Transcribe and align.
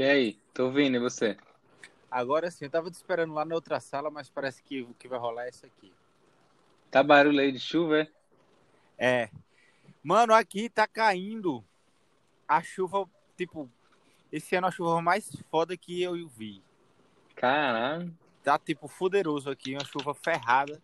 E 0.00 0.02
aí, 0.02 0.38
tô 0.54 0.64
ouvindo, 0.64 0.96
e 0.96 0.98
você? 0.98 1.36
Agora 2.10 2.50
sim, 2.50 2.64
eu 2.64 2.70
tava 2.70 2.90
te 2.90 2.94
esperando 2.94 3.34
lá 3.34 3.44
na 3.44 3.54
outra 3.54 3.78
sala, 3.80 4.10
mas 4.10 4.30
parece 4.30 4.62
que 4.62 4.80
o 4.80 4.94
que 4.94 5.06
vai 5.06 5.18
rolar 5.18 5.44
é 5.44 5.50
isso 5.50 5.66
aqui. 5.66 5.92
Tá 6.90 7.02
barulho 7.02 7.38
aí 7.38 7.52
de 7.52 7.60
chuva, 7.60 7.98
é? 7.98 8.08
É. 8.96 9.30
Mano, 10.02 10.32
aqui 10.32 10.70
tá 10.70 10.86
caindo 10.86 11.62
a 12.48 12.62
chuva, 12.62 13.06
tipo, 13.36 13.70
esse 14.32 14.56
ano 14.56 14.68
a 14.68 14.70
chuva 14.70 15.02
mais 15.02 15.36
foda 15.50 15.76
que 15.76 16.00
eu 16.00 16.14
vi. 16.28 16.62
Caralho. 17.36 18.10
Tá, 18.42 18.58
tipo, 18.58 18.88
fuderoso 18.88 19.50
aqui, 19.50 19.74
uma 19.74 19.84
chuva 19.84 20.14
ferrada. 20.14 20.80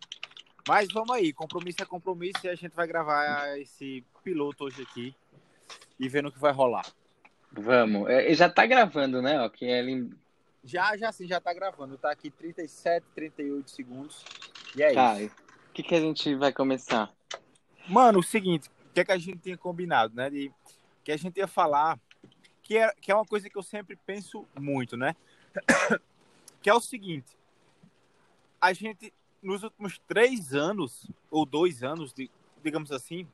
Mas 0.67 0.89
vamos 0.93 1.09
aí, 1.09 1.33
compromisso 1.33 1.81
é 1.81 1.85
compromisso 1.87 2.45
e 2.45 2.49
a 2.49 2.55
gente 2.55 2.75
vai 2.75 2.85
gravar 2.85 3.57
esse 3.57 4.05
piloto 4.23 4.65
hoje 4.65 4.83
aqui 4.83 5.15
e 5.99 6.07
vendo 6.07 6.27
o 6.27 6.31
que 6.31 6.37
vai 6.37 6.51
rolar. 6.51 6.85
Vamos. 7.51 8.09
É, 8.09 8.33
já 8.33 8.49
tá 8.49 8.65
gravando, 8.65 9.21
né? 9.21 9.39
Ó, 9.41 9.49
que 9.49 9.65
é 9.65 9.81
lim... 9.81 10.11
Já, 10.63 10.97
já 10.97 11.11
sim, 11.11 11.27
já 11.27 11.39
tá 11.39 11.53
gravando. 11.53 11.97
Tá 11.97 12.11
aqui 12.11 12.29
37, 12.29 13.05
38 13.15 13.71
segundos. 13.71 14.23
E 14.75 14.83
é 14.83 14.93
Tá, 14.93 15.21
isso. 15.21 15.35
o 15.69 15.73
que, 15.73 15.83
que 15.83 15.95
a 15.95 15.99
gente 16.01 16.35
vai 16.35 16.51
começar? 16.51 17.11
Mano, 17.87 18.19
o 18.19 18.23
seguinte, 18.23 18.69
o 18.89 18.93
que, 18.93 18.99
é 18.99 19.05
que 19.05 19.11
a 19.11 19.17
gente 19.17 19.39
tinha 19.39 19.57
combinado, 19.57 20.13
né? 20.15 20.29
De, 20.29 20.51
que 21.03 21.11
a 21.11 21.17
gente 21.17 21.37
ia 21.37 21.47
falar, 21.47 21.97
que 22.61 22.77
é, 22.77 22.91
que 22.99 23.11
é 23.11 23.15
uma 23.15 23.25
coisa 23.25 23.49
que 23.49 23.57
eu 23.57 23.63
sempre 23.63 23.95
penso 23.95 24.45
muito, 24.59 24.97
né? 24.97 25.15
que 26.61 26.69
é 26.69 26.73
o 26.73 26.81
seguinte, 26.81 27.37
a 28.59 28.73
gente, 28.73 29.13
nos 29.41 29.63
últimos 29.63 29.99
três 29.99 30.53
anos, 30.53 31.09
ou 31.31 31.45
dois 31.45 31.81
anos, 31.81 32.11
de- 32.13 32.29
digamos 32.61 32.91
assim, 32.91 33.25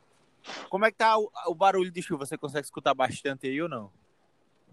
como 0.70 0.86
é 0.86 0.92
que 0.92 0.98
tá 0.98 1.18
o, 1.18 1.32
o 1.48 1.56
barulho 1.56 1.90
de 1.90 2.02
chuva? 2.02 2.26
Você 2.28 2.38
consegue 2.38 2.66
escutar 2.66 2.94
bastante 2.94 3.48
aí 3.48 3.60
ou 3.60 3.68
não? 3.70 3.92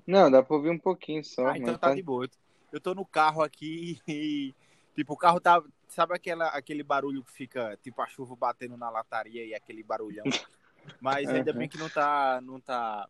Não, 0.06 0.30
dá 0.30 0.42
pra 0.42 0.56
ouvir 0.56 0.70
um 0.70 0.78
pouquinho 0.78 1.24
só. 1.24 1.48
Ah, 1.48 1.56
então 1.56 1.72
mas 1.72 1.80
tá 1.80 1.94
de 1.94 2.02
boa. 2.02 2.28
Eu 2.72 2.80
tô 2.80 2.94
no 2.94 3.04
carro 3.04 3.42
aqui 3.42 4.00
e, 4.06 4.54
tipo, 4.94 5.14
o 5.14 5.16
carro 5.16 5.40
tá. 5.40 5.62
Sabe 5.88 6.14
aquela, 6.14 6.48
aquele 6.48 6.82
barulho 6.84 7.24
que 7.24 7.32
fica, 7.32 7.76
tipo, 7.82 8.00
a 8.00 8.06
chuva 8.06 8.36
batendo 8.36 8.76
na 8.76 8.88
lataria 8.88 9.44
e 9.44 9.54
aquele 9.54 9.82
barulhão? 9.82 10.24
Mas 11.00 11.28
ainda 11.28 11.52
Uhum. 11.52 11.58
bem 11.58 11.68
que 11.68 11.78
não 11.78 11.88
tá, 11.88 12.40
não 12.42 12.60
tá 12.60 13.08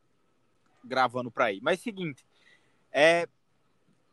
gravando 0.84 1.30
pra 1.30 1.46
aí. 1.46 1.60
Mas 1.60 1.80
seguinte, 1.80 2.24
é, 2.92 3.28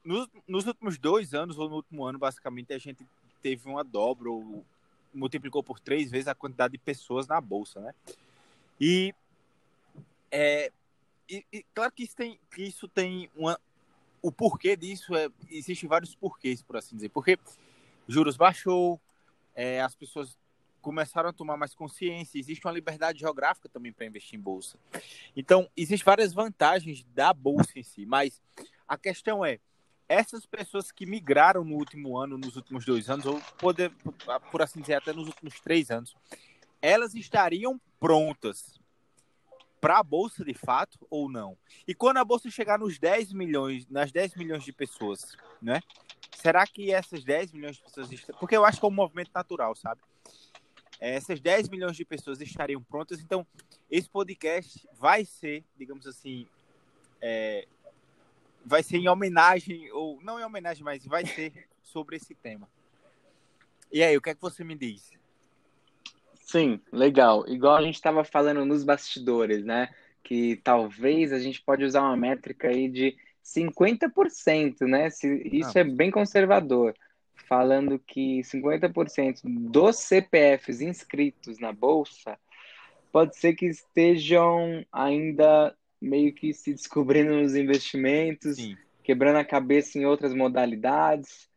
nos, 0.03 0.27
nos 0.47 0.65
últimos 0.65 0.97
dois 0.97 1.33
anos, 1.33 1.57
ou 1.57 1.69
no 1.69 1.75
último 1.75 2.03
ano, 2.03 2.19
basicamente, 2.19 2.73
a 2.73 2.77
gente 2.77 3.05
teve 3.41 3.69
uma 3.69 3.83
dobra, 3.83 4.29
ou 4.29 4.65
multiplicou 5.13 5.63
por 5.63 5.79
três 5.79 6.11
vezes 6.11 6.27
a 6.27 6.35
quantidade 6.35 6.73
de 6.73 6.77
pessoas 6.77 7.27
na 7.27 7.39
bolsa, 7.39 7.79
né? 7.79 7.93
E 8.79 9.13
é, 10.31 10.71
e, 11.29 11.45
e 11.51 11.65
claro 11.73 11.91
que 11.91 12.03
isso 12.03 12.15
tem, 12.15 12.39
que 12.51 12.63
isso 12.63 12.87
tem 12.87 13.29
uma. 13.35 13.59
O 14.21 14.31
porquê 14.31 14.75
disso 14.75 15.15
é. 15.15 15.29
Existem 15.49 15.87
vários 15.87 16.15
porquês, 16.15 16.61
por 16.61 16.77
assim 16.77 16.95
dizer. 16.95 17.09
Porque 17.09 17.37
juros 18.07 18.37
baixou, 18.37 18.99
é, 19.53 19.81
as 19.81 19.95
pessoas 19.95 20.37
começaram 20.81 21.29
a 21.29 21.33
tomar 21.33 21.57
mais 21.57 21.75
consciência, 21.75 22.39
existe 22.39 22.65
uma 22.65 22.71
liberdade 22.71 23.19
geográfica 23.19 23.67
também 23.67 23.91
para 23.91 24.05
investir 24.05 24.39
em 24.39 24.41
bolsa. 24.41 24.77
Então, 25.35 25.69
existem 25.75 26.05
várias 26.05 26.31
vantagens 26.31 27.03
da 27.13 27.33
bolsa 27.33 27.77
em 27.77 27.83
si, 27.83 28.05
mas 28.05 28.41
a 28.87 28.97
questão 28.97 29.43
é, 29.43 29.59
essas 30.07 30.45
pessoas 30.45 30.89
que 30.89 31.05
migraram 31.05 31.65
no 31.65 31.75
último 31.75 32.17
ano, 32.17 32.37
nos 32.37 32.55
últimos 32.55 32.85
dois 32.85 33.09
anos, 33.09 33.25
ou 33.25 33.41
poder, 33.57 33.91
por 34.49 34.61
assim 34.61 34.79
dizer, 34.79 34.93
até 34.93 35.11
nos 35.11 35.27
últimos 35.27 35.59
três 35.59 35.91
anos, 35.91 36.15
elas 36.81 37.13
estariam 37.15 37.79
prontas 37.99 38.76
para 39.79 39.99
a 39.99 40.03
bolsa 40.03 40.43
de 40.43 40.53
fato 40.53 40.97
ou 41.09 41.29
não? 41.29 41.57
E 41.87 41.93
quando 41.93 42.17
a 42.17 42.25
bolsa 42.25 42.49
chegar 42.49 42.79
nos 42.79 42.97
10 42.97 43.33
milhões, 43.33 43.87
nas 43.87 44.11
10 44.11 44.35
milhões 44.35 44.63
de 44.63 44.73
pessoas, 44.73 45.35
né? 45.61 45.81
Será 46.35 46.65
que 46.67 46.91
essas 46.91 47.23
10 47.23 47.51
milhões 47.51 47.77
de 47.77 47.83
pessoas 47.83 48.09
porque 48.39 48.55
eu 48.55 48.63
acho 48.63 48.79
que 48.79 48.85
é 48.85 48.89
um 48.89 48.91
movimento 48.91 49.31
natural, 49.33 49.75
sabe? 49.75 50.01
É, 50.99 51.15
Essas 51.15 51.39
10 51.39 51.69
milhões 51.69 51.95
de 51.95 52.05
pessoas 52.05 52.41
estariam 52.41 52.81
prontas, 52.81 53.19
então 53.19 53.45
esse 53.89 54.09
podcast 54.09 54.87
vai 54.93 55.25
ser, 55.25 55.63
digamos 55.77 56.07
assim, 56.07 56.47
é, 57.21 57.67
vai 58.65 58.83
ser 58.83 58.97
em 58.97 59.07
homenagem, 59.07 59.91
ou 59.91 60.21
não 60.21 60.39
em 60.39 60.43
homenagem, 60.43 60.83
mas 60.83 61.05
vai 61.05 61.25
ser 61.25 61.67
sobre 61.83 62.17
esse 62.17 62.35
tema. 62.35 62.67
E 63.91 64.03
aí, 64.03 64.17
o 64.17 64.21
que 64.21 64.29
é 64.29 64.35
que 64.35 64.41
você 64.41 64.63
me 64.63 64.75
diz? 64.75 65.11
Sim, 66.47 66.79
legal. 66.93 67.43
Igual 67.47 67.75
a 67.75 67.81
gente 67.81 67.95
estava 67.95 68.23
falando 68.23 68.65
nos 68.65 68.81
bastidores, 68.85 69.65
né? 69.65 69.89
Que 70.23 70.55
talvez 70.63 71.33
a 71.33 71.39
gente 71.39 71.61
pode 71.61 71.83
usar 71.83 72.01
uma 72.01 72.15
métrica 72.15 72.69
aí 72.69 72.87
de 72.87 73.17
50%, 73.43 74.87
né? 74.87 75.09
Se, 75.09 75.41
isso 75.51 75.77
Ah. 75.77 75.81
é 75.81 75.83
bem 75.83 76.09
conservador. 76.09 76.95
Falando 77.49 77.99
que 77.99 78.41
50% 78.45 79.41
dos 79.43 79.97
CPFs 79.97 80.79
inscritos 80.81 81.59
na 81.59 81.73
Bolsa 81.73 82.37
pode 83.11 83.35
ser 83.37 83.53
que 83.53 83.65
estejam 83.65 84.85
ainda 84.91 85.75
meio 86.01 86.33
que 86.33 86.53
se 86.53 86.73
descobrindo 86.73 87.33
nos 87.35 87.55
investimentos, 87.55 88.55
Sim, 88.55 88.77
quebrando 89.03 89.37
a 89.37 89.45
cabeça 89.45 89.97
em 89.97 90.05
outras 90.05 90.33
modalidades, 90.33 91.49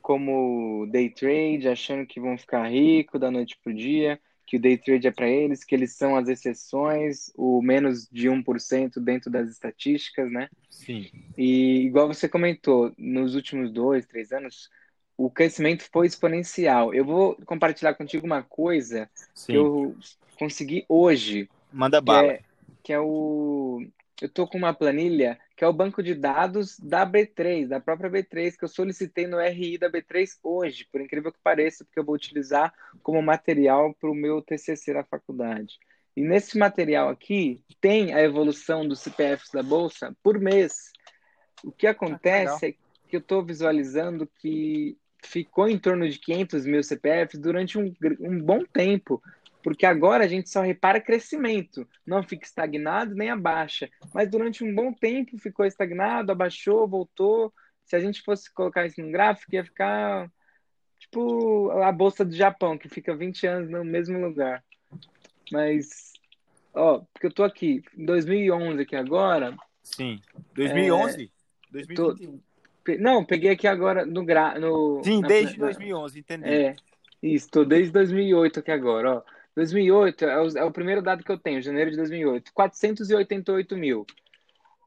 como 0.00 0.86
day 0.90 1.10
trade, 1.10 1.68
achando 1.68 2.06
que 2.06 2.20
vão 2.20 2.38
ficar 2.38 2.68
rico 2.68 3.18
da 3.18 3.30
noite 3.30 3.58
pro 3.62 3.72
dia, 3.74 4.18
que 4.50 4.56
o 4.56 4.60
day 4.60 4.76
trade 4.76 5.06
é 5.06 5.12
para 5.12 5.28
eles, 5.28 5.62
que 5.62 5.72
eles 5.76 5.92
são 5.94 6.16
as 6.16 6.28
exceções, 6.28 7.30
o 7.36 7.62
menos 7.62 8.08
de 8.10 8.28
1% 8.28 8.98
dentro 9.00 9.30
das 9.30 9.48
estatísticas, 9.48 10.28
né? 10.32 10.50
sim, 10.68 11.08
E 11.38 11.82
igual 11.86 12.08
você 12.08 12.28
comentou, 12.28 12.92
nos 12.98 13.36
últimos 13.36 13.70
dois, 13.70 14.04
três 14.06 14.32
anos, 14.32 14.68
o 15.16 15.30
crescimento 15.30 15.88
foi 15.92 16.08
exponencial. 16.08 16.92
Eu 16.92 17.04
vou 17.04 17.36
compartilhar 17.46 17.94
contigo 17.94 18.26
uma 18.26 18.42
coisa 18.42 19.08
que 19.48 19.52
sim. 19.52 19.54
eu 19.56 19.96
consegui 20.36 20.84
hoje, 20.88 21.48
Manda 21.72 22.00
que 22.00 22.04
bala. 22.06 22.32
é, 22.32 22.40
que 22.82 22.92
é 22.92 22.98
o. 22.98 23.86
Eu 24.20 24.28
tô 24.28 24.48
com 24.48 24.58
uma 24.58 24.74
planilha 24.74 25.38
que 25.60 25.64
é 25.64 25.68
o 25.68 25.74
banco 25.74 26.02
de 26.02 26.14
dados 26.14 26.80
da 26.80 27.06
B3, 27.06 27.68
da 27.68 27.78
própria 27.78 28.08
B3, 28.08 28.56
que 28.56 28.64
eu 28.64 28.68
solicitei 28.68 29.26
no 29.26 29.38
RI 29.38 29.76
da 29.76 29.90
B3 29.90 30.38
hoje, 30.42 30.88
por 30.90 31.02
incrível 31.02 31.30
que 31.30 31.38
pareça, 31.44 31.84
porque 31.84 32.00
eu 32.00 32.04
vou 32.04 32.14
utilizar 32.14 32.72
como 33.02 33.20
material 33.20 33.92
para 33.92 34.10
o 34.10 34.14
meu 34.14 34.40
TCC 34.40 34.94
na 34.94 35.04
faculdade. 35.04 35.78
E 36.16 36.22
nesse 36.22 36.56
material 36.56 37.10
aqui 37.10 37.60
tem 37.78 38.14
a 38.14 38.22
evolução 38.22 38.88
dos 38.88 39.00
CPFs 39.00 39.50
da 39.52 39.62
Bolsa 39.62 40.16
por 40.22 40.40
mês. 40.40 40.92
O 41.62 41.70
que 41.70 41.86
acontece 41.86 42.68
é 42.68 42.72
que 43.06 43.16
eu 43.16 43.20
estou 43.20 43.44
visualizando 43.44 44.26
que 44.40 44.96
ficou 45.22 45.68
em 45.68 45.78
torno 45.78 46.08
de 46.08 46.18
500 46.20 46.64
mil 46.64 46.82
CPFs 46.82 47.38
durante 47.38 47.78
um, 47.78 47.94
um 48.18 48.40
bom 48.40 48.64
tempo, 48.64 49.22
porque 49.62 49.84
agora 49.86 50.24
a 50.24 50.28
gente 50.28 50.48
só 50.48 50.62
repara 50.62 51.00
crescimento, 51.00 51.86
não 52.06 52.22
fica 52.22 52.44
estagnado 52.44 53.14
nem 53.14 53.30
abaixa, 53.30 53.88
mas 54.14 54.28
durante 54.28 54.64
um 54.64 54.74
bom 54.74 54.92
tempo 54.92 55.38
ficou 55.38 55.66
estagnado, 55.66 56.32
abaixou, 56.32 56.88
voltou. 56.88 57.52
Se 57.84 57.96
a 57.96 58.00
gente 58.00 58.22
fosse 58.22 58.52
colocar 58.52 58.86
isso 58.86 59.00
num 59.00 59.10
gráfico, 59.10 59.54
ia 59.54 59.64
ficar 59.64 60.30
tipo 60.98 61.70
a 61.70 61.90
bolsa 61.90 62.24
do 62.24 62.34
Japão, 62.34 62.76
que 62.78 62.88
fica 62.88 63.16
20 63.16 63.46
anos 63.46 63.70
no 63.70 63.84
mesmo 63.84 64.18
lugar. 64.20 64.62
Mas, 65.50 66.12
ó, 66.74 67.02
porque 67.12 67.26
eu 67.26 67.32
tô 67.32 67.42
aqui 67.42 67.82
em 67.96 68.04
2011 68.04 68.82
aqui 68.82 68.94
agora, 68.94 69.56
Sim. 69.82 70.20
2011? 70.54 71.26
tô, 71.26 72.14
2021. 72.14 72.40
pe- 72.84 72.98
não, 72.98 73.24
peguei 73.24 73.50
aqui 73.50 73.66
agora 73.66 74.06
no 74.06 74.24
gra, 74.24 74.58
no 74.58 75.02
Sim, 75.02 75.20
na- 75.20 75.28
desde 75.28 75.58
na- 75.58 75.66
2011, 75.66 76.20
entendi. 76.20 76.48
É, 76.48 76.76
isso, 77.22 77.50
tô 77.50 77.64
desde 77.64 77.92
2008 77.92 78.60
aqui 78.60 78.70
agora, 78.70 79.16
ó. 79.16 79.39
2008 79.56 80.24
é 80.24 80.40
o, 80.40 80.58
é 80.58 80.64
o 80.64 80.70
primeiro 80.70 81.02
dado 81.02 81.24
que 81.24 81.30
eu 81.30 81.38
tenho, 81.38 81.62
janeiro 81.62 81.90
de 81.90 81.96
2008, 81.96 82.52
488 82.52 83.76
mil. 83.76 84.06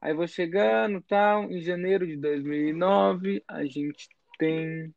Aí 0.00 0.12
vou 0.12 0.26
chegando, 0.26 1.00
tal, 1.00 1.50
em 1.50 1.60
janeiro 1.60 2.06
de 2.06 2.16
2009, 2.16 3.42
a 3.48 3.64
gente 3.64 4.08
tem 4.38 4.92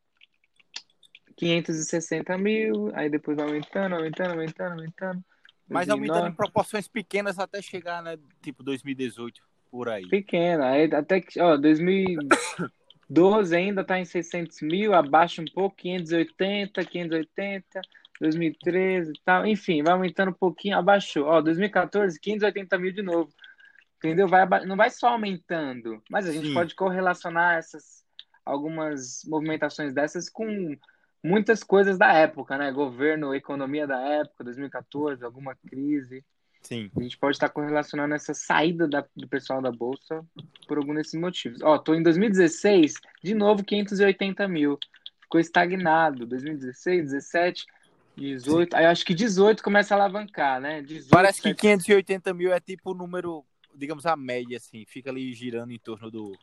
560 1.36 2.36
mil, 2.36 2.90
aí 2.94 3.08
depois 3.08 3.36
vai 3.36 3.46
aumentando, 3.46 3.94
aumentando, 3.94 4.32
aumentando, 4.32 4.72
aumentando. 4.72 5.24
Mas 5.68 5.88
aumentando 5.88 5.94
em 5.94 6.32
2009, 6.32 6.36
proporções 6.36 6.88
pequenas 6.88 7.38
até 7.38 7.62
chegar, 7.62 8.02
né? 8.02 8.18
Tipo 8.42 8.62
2018, 8.62 9.40
por 9.70 9.88
aí. 9.88 10.06
pequena, 10.08 10.70
aí 10.70 10.92
até 10.92 11.20
que, 11.20 11.40
ó, 11.40 11.56
2012 11.56 13.56
ainda 13.56 13.84
tá 13.84 13.98
em 13.98 14.04
600 14.04 14.60
mil, 14.62 14.94
abaixa 14.94 15.40
um 15.40 15.46
pouco, 15.46 15.76
580, 15.76 16.84
580, 16.84 17.80
2013 18.20 19.12
e 19.12 19.20
tal, 19.24 19.46
enfim, 19.46 19.82
vai 19.82 19.92
aumentando 19.92 20.30
um 20.30 20.34
pouquinho, 20.34 20.76
abaixou, 20.76 21.24
ó, 21.26 21.40
2014, 21.40 22.18
580 22.18 22.78
mil 22.78 22.92
de 22.92 23.02
novo, 23.02 23.32
entendeu? 23.98 24.26
Vai, 24.28 24.46
não 24.66 24.76
vai 24.76 24.90
só 24.90 25.08
aumentando, 25.08 26.02
mas 26.10 26.26
a 26.26 26.32
gente 26.32 26.48
Sim. 26.48 26.54
pode 26.54 26.74
correlacionar 26.74 27.56
essas, 27.56 28.04
algumas 28.44 29.22
movimentações 29.26 29.92
dessas 29.92 30.28
com 30.28 30.76
muitas 31.22 31.62
coisas 31.62 31.98
da 31.98 32.12
época, 32.12 32.56
né? 32.56 32.70
Governo, 32.72 33.34
economia 33.34 33.86
da 33.86 34.00
época, 34.00 34.44
2014, 34.44 35.24
alguma 35.24 35.54
crise. 35.54 36.24
Sim. 36.62 36.90
A 36.96 37.02
gente 37.02 37.16
pode 37.16 37.36
estar 37.36 37.48
correlacionando 37.48 38.14
essa 38.14 38.34
saída 38.34 38.88
da, 38.88 39.04
do 39.16 39.28
pessoal 39.28 39.62
da 39.62 39.70
Bolsa 39.70 40.24
por 40.66 40.78
algum 40.78 40.94
desses 40.94 41.18
motivos. 41.18 41.62
Ó, 41.62 41.78
tô 41.78 41.94
em 41.94 42.02
2016, 42.02 42.94
de 43.22 43.34
novo 43.34 43.64
580 43.64 44.46
mil. 44.48 44.78
Ficou 45.22 45.40
estagnado. 45.40 46.26
2016, 46.26 47.04
17, 47.04 47.66
18. 48.18 48.70
Sim. 48.70 48.76
Aí 48.76 48.86
acho 48.86 49.04
que 49.04 49.14
18 49.14 49.62
começa 49.62 49.94
a 49.94 49.98
alavancar, 49.98 50.60
né? 50.60 50.82
18, 50.82 51.10
Parece 51.10 51.40
que 51.40 51.54
580 51.54 52.34
mil 52.34 52.52
é 52.52 52.60
tipo 52.60 52.90
o 52.90 52.94
número, 52.94 53.44
digamos, 53.74 54.06
a 54.06 54.16
média, 54.16 54.56
assim. 54.56 54.84
Fica 54.86 55.10
ali 55.10 55.32
girando 55.32 55.72
em 55.72 55.78
torno 55.78 56.10
do, 56.10 56.36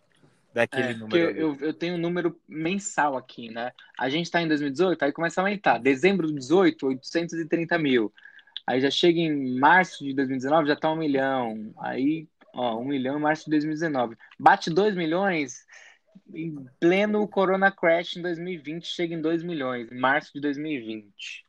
daquele 0.54 0.92
é, 0.92 0.94
número. 0.94 1.18
Eu, 1.18 1.56
eu 1.60 1.74
tenho 1.74 1.95
um 1.95 2.00
número 2.00 2.39
mensal 2.48 3.18
aqui, 3.18 3.50
né? 3.50 3.72
A 4.00 4.10
gente 4.10 4.25
está 4.25 4.42
em 4.42 4.48
2018, 4.48 5.04
aí 5.04 5.12
começa 5.12 5.42
a 5.42 5.44
aumentar. 5.44 5.77
Dezembro 5.77 6.27
de 6.27 6.33
18, 6.33 6.88
830 6.88 7.78
mil. 7.78 8.13
Aí 8.66 8.80
já 8.80 8.89
chega 8.89 9.19
em 9.19 9.60
março 9.60 10.04
de 10.04 10.13
2019, 10.13 10.68
já 10.68 10.74
está 10.74 10.92
um 10.92 10.95
milhão. 10.95 11.74
Aí, 11.78 12.28
ó, 12.54 12.80
um 12.80 12.86
milhão 12.86 13.18
em 13.18 13.21
março 13.21 13.45
de 13.45 13.51
2019. 13.51 14.16
Bate 14.39 14.69
2 14.69 14.95
milhões 14.95 15.66
em 16.33 16.66
pleno 16.80 17.28
Corona 17.28 17.71
Crash 17.71 18.16
em 18.16 18.21
2020, 18.21 18.86
chega 18.86 19.13
em 19.13 19.21
2 19.21 19.44
milhões, 19.44 19.92
em 19.92 20.00
março 20.00 20.31
de 20.33 20.39
2020. 20.39 21.44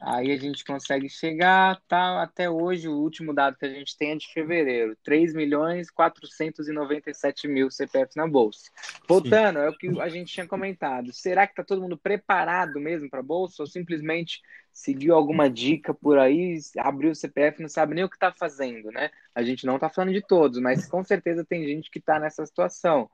Aí 0.00 0.30
a 0.30 0.36
gente 0.36 0.64
consegue 0.64 1.08
chegar, 1.08 1.80
tá, 1.88 2.22
até 2.22 2.48
hoje, 2.48 2.88
o 2.88 2.96
último 2.96 3.34
dado 3.34 3.56
que 3.56 3.66
a 3.66 3.68
gente 3.68 3.96
tem 3.96 4.12
é 4.12 4.16
de 4.16 4.32
fevereiro, 4.32 4.96
3 5.02 5.34
milhões 5.34 5.90
497 5.90 7.48
mil 7.48 7.68
CPFs 7.68 8.14
na 8.14 8.26
bolsa. 8.26 8.70
Voltando, 9.08 9.58
Sim. 9.58 9.64
é 9.64 9.68
o 9.68 9.76
que 9.76 10.00
a 10.00 10.08
gente 10.08 10.32
tinha 10.32 10.46
comentado. 10.46 11.12
Será 11.12 11.48
que 11.48 11.54
tá 11.54 11.64
todo 11.64 11.82
mundo 11.82 11.98
preparado 11.98 12.78
mesmo 12.78 13.10
para 13.10 13.18
a 13.18 13.24
bolsa 13.24 13.62
ou 13.62 13.66
simplesmente 13.66 14.40
seguiu 14.72 15.16
alguma 15.16 15.50
dica 15.50 15.92
por 15.92 16.16
aí, 16.16 16.60
abriu 16.78 17.10
o 17.10 17.14
CPF, 17.14 17.60
não 17.60 17.68
sabe 17.68 17.96
nem 17.96 18.04
o 18.04 18.08
que 18.08 18.14
está 18.14 18.32
fazendo, 18.32 18.92
né? 18.92 19.10
A 19.34 19.42
gente 19.42 19.66
não 19.66 19.74
está 19.74 19.88
falando 19.88 20.12
de 20.12 20.24
todos, 20.24 20.60
mas 20.60 20.86
com 20.86 21.02
certeza 21.02 21.44
tem 21.44 21.64
gente 21.64 21.90
que 21.90 21.98
está 21.98 22.20
nessa 22.20 22.46
situação 22.46 23.10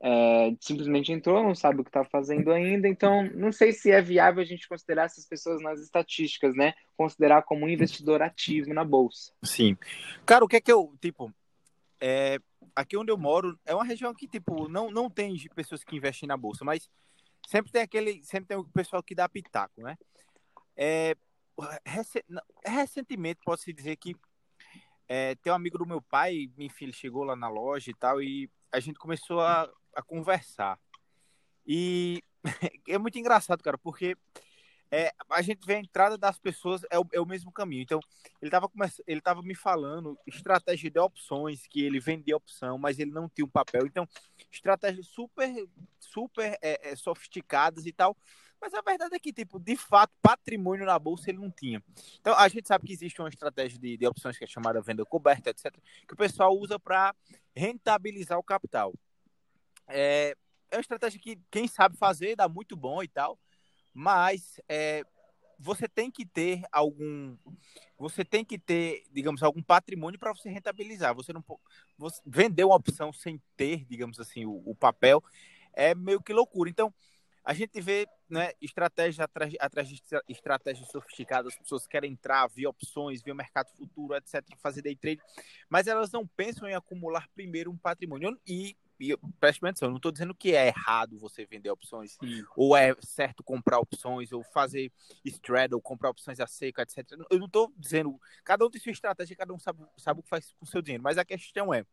é, 0.00 0.54
simplesmente 0.60 1.12
entrou, 1.12 1.42
não 1.42 1.54
sabe 1.54 1.80
o 1.80 1.84
que 1.84 1.90
está 1.90 2.04
fazendo 2.04 2.52
ainda, 2.52 2.86
então 2.86 3.24
não 3.34 3.50
sei 3.50 3.72
se 3.72 3.90
é 3.90 4.00
viável 4.00 4.42
a 4.42 4.46
gente 4.46 4.68
considerar 4.68 5.04
essas 5.04 5.26
pessoas 5.26 5.60
nas 5.60 5.80
estatísticas, 5.80 6.54
né? 6.54 6.74
Considerar 6.96 7.42
como 7.42 7.66
um 7.66 7.68
investidor 7.68 8.22
ativo 8.22 8.72
na 8.72 8.84
bolsa. 8.84 9.32
Sim. 9.42 9.76
Cara, 10.24 10.44
o 10.44 10.48
que 10.48 10.56
é 10.56 10.60
que 10.60 10.70
eu, 10.70 10.94
tipo, 11.00 11.32
é, 12.00 12.38
aqui 12.76 12.96
onde 12.96 13.10
eu 13.10 13.18
moro 13.18 13.58
é 13.66 13.74
uma 13.74 13.84
região 13.84 14.14
que, 14.14 14.28
tipo, 14.28 14.68
não, 14.68 14.90
não 14.90 15.10
tem 15.10 15.36
pessoas 15.54 15.82
que 15.82 15.96
investem 15.96 16.28
na 16.28 16.36
bolsa, 16.36 16.64
mas 16.64 16.88
sempre 17.48 17.72
tem 17.72 17.82
aquele, 17.82 18.22
sempre 18.22 18.46
tem 18.46 18.56
o 18.56 18.64
pessoal 18.64 19.02
que 19.02 19.16
dá 19.16 19.28
pitaco, 19.28 19.82
né? 19.82 19.96
É, 20.76 21.16
recentemente, 22.64 23.40
posso 23.44 23.72
dizer 23.72 23.96
que 23.96 24.14
é, 25.08 25.34
tem 25.36 25.52
um 25.52 25.56
amigo 25.56 25.76
do 25.76 25.86
meu 25.86 26.00
pai, 26.00 26.48
enfim, 26.56 26.84
ele 26.84 26.92
chegou 26.92 27.24
lá 27.24 27.34
na 27.34 27.48
loja 27.48 27.90
e 27.90 27.94
tal, 27.94 28.22
e 28.22 28.48
a 28.70 28.78
gente 28.78 28.98
começou 28.98 29.40
a 29.40 29.68
a 29.98 30.02
conversar. 30.02 30.78
E 31.66 32.22
é 32.88 32.96
muito 32.98 33.18
engraçado, 33.18 33.62
cara, 33.62 33.76
porque 33.76 34.16
é, 34.90 35.12
a 35.28 35.42
gente 35.42 35.66
vê 35.66 35.74
a 35.74 35.80
entrada 35.80 36.16
das 36.16 36.38
pessoas, 36.38 36.82
é 36.90 36.98
o, 36.98 37.06
é 37.12 37.20
o 37.20 37.26
mesmo 37.26 37.52
caminho. 37.52 37.82
Então, 37.82 38.00
ele 38.40 38.48
estava 38.48 38.70
ele 39.06 39.20
tava 39.20 39.42
me 39.42 39.54
falando 39.54 40.16
estratégia 40.26 40.90
de 40.90 40.98
opções, 40.98 41.66
que 41.66 41.82
ele 41.82 41.98
vendia 41.98 42.36
opção, 42.36 42.78
mas 42.78 42.98
ele 42.98 43.10
não 43.10 43.28
tinha 43.28 43.44
um 43.44 43.50
papel. 43.50 43.86
Então, 43.86 44.08
estratégias 44.50 45.08
super, 45.08 45.52
super 45.98 46.56
é, 46.62 46.90
é, 46.90 46.96
sofisticadas 46.96 47.84
e 47.86 47.92
tal. 47.92 48.16
Mas 48.60 48.74
a 48.74 48.80
verdade 48.80 49.14
é 49.14 49.18
que, 49.18 49.32
tipo, 49.32 49.58
de 49.58 49.76
fato, 49.76 50.12
patrimônio 50.22 50.86
na 50.86 50.98
bolsa 50.98 51.30
ele 51.30 51.38
não 51.38 51.50
tinha. 51.50 51.82
Então, 52.20 52.34
a 52.34 52.48
gente 52.48 52.66
sabe 52.66 52.86
que 52.86 52.92
existe 52.92 53.20
uma 53.20 53.28
estratégia 53.28 53.78
de, 53.78 53.96
de 53.96 54.06
opções 54.06 54.38
que 54.38 54.44
é 54.44 54.48
chamada 54.48 54.80
venda 54.80 55.04
coberta, 55.04 55.50
etc., 55.50 55.76
que 56.06 56.14
o 56.14 56.16
pessoal 56.16 56.56
usa 56.56 56.78
para 56.78 57.14
rentabilizar 57.54 58.38
o 58.38 58.42
capital. 58.42 58.92
É, 59.88 60.36
é 60.70 60.76
uma 60.76 60.80
estratégia 60.80 61.20
que 61.20 61.40
quem 61.50 61.66
sabe 61.66 61.96
fazer 61.96 62.36
dá 62.36 62.48
muito 62.48 62.76
bom 62.76 63.02
e 63.02 63.08
tal, 63.08 63.38
mas 63.92 64.60
é, 64.68 65.02
você 65.58 65.88
tem 65.88 66.10
que 66.10 66.24
ter 66.24 66.62
algum, 66.70 67.36
você 67.98 68.24
tem 68.24 68.44
que 68.44 68.58
ter, 68.58 69.02
digamos, 69.10 69.42
algum 69.42 69.62
patrimônio 69.62 70.18
para 70.18 70.32
você 70.32 70.48
rentabilizar. 70.48 71.14
Você 71.14 71.32
não 71.32 71.44
você 71.96 72.20
vender 72.24 72.64
uma 72.64 72.76
opção 72.76 73.12
sem 73.12 73.42
ter, 73.56 73.84
digamos 73.86 74.20
assim, 74.20 74.44
o, 74.44 74.62
o 74.64 74.74
papel 74.74 75.22
é 75.72 75.94
meio 75.94 76.22
que 76.22 76.32
loucura. 76.32 76.70
Então 76.70 76.94
a 77.44 77.54
gente 77.54 77.80
vê 77.80 78.06
né, 78.28 78.52
estratégia 78.60 79.24
atrás, 79.24 79.54
atrás 79.58 79.88
de 79.88 80.02
estratégias 80.28 80.88
sofisticadas, 80.88 81.54
as 81.54 81.58
pessoas 81.58 81.86
querem 81.86 82.12
entrar, 82.12 82.46
ver 82.48 82.66
opções, 82.66 83.22
ver 83.22 83.32
o 83.32 83.36
mercado 83.36 83.70
futuro, 83.70 84.14
etc., 84.14 84.44
fazer 84.58 84.82
day 84.82 84.94
trade, 84.94 85.20
mas 85.68 85.86
elas 85.86 86.12
não 86.12 86.26
pensam 86.26 86.68
em 86.68 86.74
acumular 86.74 87.26
primeiro 87.34 87.70
um 87.70 87.76
patrimônio. 87.76 88.38
E 88.46 88.76
e 89.00 89.16
preste 89.38 89.64
atenção, 89.64 89.86
eu 89.86 89.90
não 89.90 89.98
estou 89.98 90.10
dizendo 90.10 90.34
que 90.34 90.54
é 90.54 90.68
errado 90.68 91.18
você 91.18 91.46
vender 91.46 91.70
opções, 91.70 92.16
Sim. 92.20 92.44
ou 92.56 92.76
é 92.76 92.94
certo 93.00 93.44
comprar 93.44 93.78
opções, 93.78 94.32
ou 94.32 94.42
fazer 94.42 94.92
straddle, 95.24 95.80
comprar 95.80 96.10
opções 96.10 96.40
a 96.40 96.46
seca, 96.46 96.82
etc. 96.82 97.12
Eu 97.30 97.38
não 97.38 97.46
estou 97.46 97.72
dizendo. 97.76 98.20
Cada 98.44 98.66
um 98.66 98.70
tem 98.70 98.80
sua 98.80 98.92
estratégia, 98.92 99.36
cada 99.36 99.54
um 99.54 99.58
sabe, 99.58 99.84
sabe 99.96 100.20
o 100.20 100.22
que 100.22 100.28
faz 100.28 100.52
com 100.58 100.64
o 100.64 100.68
seu 100.68 100.82
dinheiro. 100.82 101.02
Mas 101.02 101.16
a 101.16 101.24
questão 101.24 101.72
é: 101.72 101.84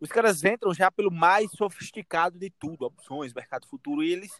os 0.00 0.10
caras 0.10 0.42
entram 0.42 0.72
já 0.72 0.90
pelo 0.90 1.10
mais 1.10 1.50
sofisticado 1.52 2.38
de 2.38 2.50
tudo, 2.50 2.86
opções, 2.86 3.34
mercado 3.34 3.66
futuro, 3.66 4.02
e 4.02 4.10
eles. 4.10 4.32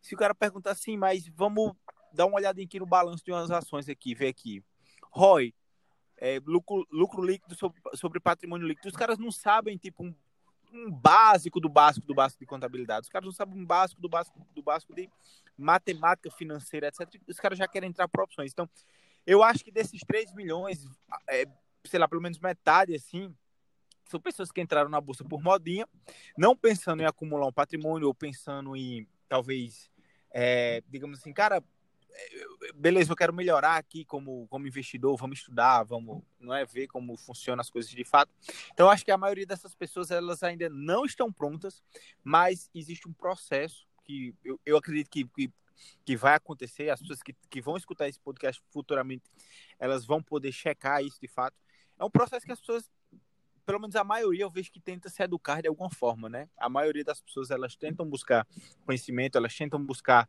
Se 0.00 0.14
o 0.14 0.18
cara 0.18 0.34
perguntar 0.34 0.70
assim, 0.70 0.96
mas 0.96 1.26
vamos 1.28 1.72
dar 2.12 2.26
uma 2.26 2.36
olhadinha 2.36 2.64
aqui 2.64 2.78
no 2.78 2.86
balanço 2.86 3.24
de 3.24 3.32
umas 3.32 3.50
ações 3.50 3.88
aqui, 3.88 4.14
ver 4.14 4.28
aqui. 4.28 4.64
ROI, 5.10 5.52
é, 6.16 6.40
lucro, 6.44 6.86
lucro 6.90 7.22
líquido 7.22 7.54
sobre, 7.54 7.80
sobre 7.94 8.20
patrimônio 8.20 8.66
líquido. 8.66 8.88
Os 8.88 8.96
caras 8.96 9.18
não 9.18 9.32
sabem, 9.32 9.76
tipo, 9.76 10.04
um 10.04 10.14
um 10.72 10.90
básico 10.90 11.60
do 11.60 11.68
básico 11.68 12.06
do 12.06 12.14
básico 12.14 12.40
de 12.40 12.46
contabilidade. 12.46 13.02
Os 13.02 13.08
caras 13.08 13.26
não 13.26 13.32
sabem 13.32 13.60
um 13.60 13.66
básico 13.66 14.00
do 14.00 14.08
básico 14.08 14.38
do 14.54 14.62
básico 14.62 14.94
de 14.94 15.08
matemática 15.56 16.30
financeira, 16.30 16.88
etc. 16.88 17.20
Os 17.26 17.36
caras 17.36 17.58
já 17.58 17.68
querem 17.68 17.88
entrar 17.88 18.08
por 18.08 18.22
opções. 18.22 18.52
Então, 18.52 18.68
eu 19.26 19.42
acho 19.42 19.64
que 19.64 19.70
desses 19.70 20.00
3 20.00 20.32
milhões, 20.34 20.84
é, 21.28 21.44
sei 21.84 21.98
lá, 21.98 22.08
pelo 22.08 22.22
menos 22.22 22.38
metade, 22.38 22.94
assim, 22.94 23.34
são 24.06 24.20
pessoas 24.20 24.50
que 24.50 24.60
entraram 24.60 24.90
na 24.90 25.00
bolsa 25.00 25.24
por 25.24 25.42
modinha, 25.42 25.86
não 26.36 26.56
pensando 26.56 27.02
em 27.02 27.06
acumular 27.06 27.46
um 27.46 27.52
patrimônio 27.52 28.08
ou 28.08 28.14
pensando 28.14 28.76
em, 28.76 29.06
talvez, 29.28 29.90
é, 30.32 30.82
digamos 30.88 31.20
assim, 31.20 31.32
cara, 31.32 31.62
beleza, 32.74 33.12
eu 33.12 33.16
quero 33.16 33.32
melhorar 33.32 33.76
aqui 33.76 34.04
como, 34.04 34.46
como 34.48 34.66
investidor, 34.66 35.16
vamos 35.16 35.38
estudar, 35.38 35.82
vamos 35.84 36.22
não 36.38 36.54
é 36.54 36.64
ver 36.64 36.86
como 36.86 37.16
funcionam 37.16 37.60
as 37.60 37.70
coisas 37.70 37.90
de 37.90 38.04
fato. 38.04 38.32
Então 38.72 38.90
acho 38.90 39.04
que 39.04 39.10
a 39.10 39.18
maioria 39.18 39.46
dessas 39.46 39.74
pessoas 39.74 40.10
elas 40.10 40.42
ainda 40.42 40.68
não 40.68 41.04
estão 41.04 41.32
prontas, 41.32 41.82
mas 42.22 42.70
existe 42.74 43.08
um 43.08 43.12
processo 43.12 43.86
que 44.04 44.34
eu, 44.44 44.60
eu 44.64 44.76
acredito 44.76 45.10
que, 45.10 45.24
que, 45.24 45.52
que 46.04 46.16
vai 46.16 46.34
acontecer, 46.34 46.90
as 46.90 47.00
pessoas 47.00 47.22
que, 47.22 47.34
que 47.48 47.60
vão 47.60 47.76
escutar 47.76 48.08
esse 48.08 48.20
podcast 48.20 48.62
futuramente, 48.70 49.30
elas 49.78 50.04
vão 50.04 50.22
poder 50.22 50.52
checar 50.52 51.02
isso 51.02 51.20
de 51.20 51.28
fato. 51.28 51.56
É 51.98 52.04
um 52.04 52.10
processo 52.10 52.46
que 52.46 52.52
as 52.52 52.60
pessoas 52.60 52.90
pelo 53.64 53.78
menos 53.78 53.94
a 53.94 54.02
maioria 54.02 54.42
eu 54.42 54.50
vejo 54.50 54.72
que 54.72 54.80
tenta 54.80 55.08
se 55.08 55.22
educar 55.22 55.60
de 55.60 55.68
alguma 55.68 55.90
forma, 55.90 56.28
né? 56.28 56.48
A 56.56 56.68
maioria 56.68 57.04
das 57.04 57.20
pessoas 57.20 57.50
elas 57.50 57.76
tentam 57.76 58.04
buscar 58.08 58.44
conhecimento, 58.84 59.38
elas 59.38 59.54
tentam 59.54 59.84
buscar 59.84 60.28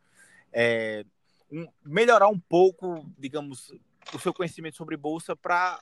é, 0.52 1.04
um, 1.52 1.68
melhorar 1.84 2.28
um 2.30 2.40
pouco, 2.40 3.06
digamos, 3.18 3.74
o 4.14 4.20
seu 4.20 4.34
conhecimento 4.34 4.78
sobre 4.78 4.98
bolsa 4.98 5.36
para 5.36 5.82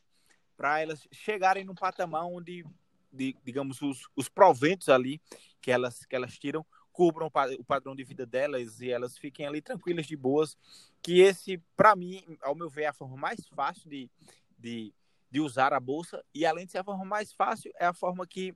elas 0.80 1.08
chegarem 1.12 1.64
num 1.64 1.76
patamar 1.76 2.26
onde, 2.26 2.66
de, 3.12 3.36
digamos, 3.44 3.82
os, 3.82 4.10
os 4.16 4.28
proventos 4.28 4.90
ali 4.90 5.22
que 5.62 5.72
elas 5.72 6.06
que 6.06 6.16
elas 6.16 6.38
tiram 6.38 6.66
cubram 6.92 7.32
o 7.58 7.64
padrão 7.64 7.96
de 7.96 8.04
vida 8.04 8.26
delas 8.26 8.82
e 8.82 8.92
elas 8.92 9.18
fiquem 9.18 9.48
ali 9.48 9.62
tranquilas 9.62 10.06
de 10.06 10.18
boas. 10.18 10.58
Que 11.02 11.22
esse, 11.22 11.58
para 11.78 11.96
mim, 11.96 12.38
ao 12.42 12.54
meu 12.54 12.70
ver, 12.70 12.84
é 12.84 12.88
a 12.88 12.94
forma 12.94 13.16
mais 13.16 13.48
fácil 13.56 13.90
de, 13.90 14.10
de, 14.58 14.94
de 15.32 15.40
usar 15.40 15.72
a 15.72 15.80
bolsa 15.80 16.22
e 16.34 16.46
além 16.46 16.66
de 16.66 16.74
ser 16.74 16.80
a 16.80 16.84
forma 16.84 17.06
mais 17.06 17.32
fácil, 17.32 17.72
é 17.80 17.86
a 17.86 17.94
forma 17.94 18.28
que 18.28 18.54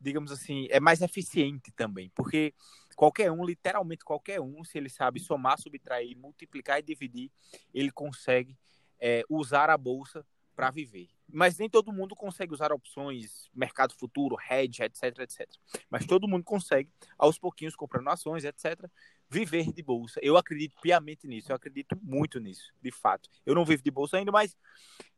digamos 0.00 0.30
assim, 0.30 0.68
é 0.70 0.78
mais 0.78 1.02
eficiente 1.02 1.72
também, 1.72 2.10
porque 2.14 2.54
qualquer 2.96 3.30
um, 3.30 3.44
literalmente 3.44 4.04
qualquer 4.04 4.40
um, 4.40 4.64
se 4.64 4.78
ele 4.78 4.88
sabe 4.88 5.20
somar, 5.20 5.60
subtrair, 5.60 6.16
multiplicar 6.16 6.78
e 6.80 6.82
dividir, 6.82 7.30
ele 7.72 7.92
consegue 7.92 8.58
é, 8.98 9.22
usar 9.28 9.70
a 9.70 9.76
bolsa 9.76 10.26
para 10.56 10.70
viver. 10.70 11.08
Mas 11.28 11.58
nem 11.58 11.68
todo 11.68 11.92
mundo 11.92 12.16
consegue 12.16 12.54
usar 12.54 12.72
opções, 12.72 13.50
mercado 13.54 13.94
futuro, 13.94 14.36
hedge, 14.50 14.82
etc, 14.82 15.18
etc. 15.18 15.46
Mas 15.90 16.06
todo 16.06 16.26
mundo 16.26 16.44
consegue, 16.44 16.90
aos 17.18 17.38
pouquinhos, 17.38 17.76
comprando 17.76 18.08
ações, 18.08 18.44
etc., 18.44 18.88
viver 19.28 19.70
de 19.72 19.82
bolsa. 19.82 20.18
Eu 20.22 20.36
acredito 20.36 20.76
piamente 20.80 21.26
nisso, 21.26 21.52
eu 21.52 21.56
acredito 21.56 21.98
muito 22.02 22.40
nisso, 22.40 22.72
de 22.80 22.90
fato. 22.90 23.28
Eu 23.44 23.54
não 23.54 23.64
vivo 23.64 23.82
de 23.82 23.90
bolsa 23.90 24.16
ainda, 24.16 24.32
mas 24.32 24.56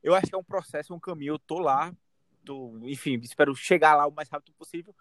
eu 0.02 0.14
acho 0.14 0.26
que 0.26 0.34
é 0.34 0.38
um 0.38 0.44
processo, 0.44 0.92
um 0.92 0.98
caminho. 0.98 1.34
Eu 1.34 1.38
tô 1.38 1.58
lá, 1.58 1.94
tô, 2.44 2.76
enfim, 2.82 3.20
espero 3.22 3.54
chegar 3.54 3.94
lá 3.94 4.06
o 4.06 4.12
mais 4.12 4.28
rápido 4.28 4.54
possível. 4.54 4.94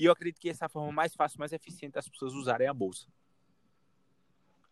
E 0.00 0.06
eu 0.06 0.12
acredito 0.12 0.40
que 0.40 0.48
essa 0.48 0.64
é 0.64 0.66
a 0.66 0.70
forma 0.70 0.90
mais 0.90 1.14
fácil, 1.14 1.38
mais 1.38 1.52
eficiente 1.52 1.92
das 1.92 2.08
pessoas 2.08 2.32
usarem 2.32 2.66
a 2.66 2.72
bolsa. 2.72 3.06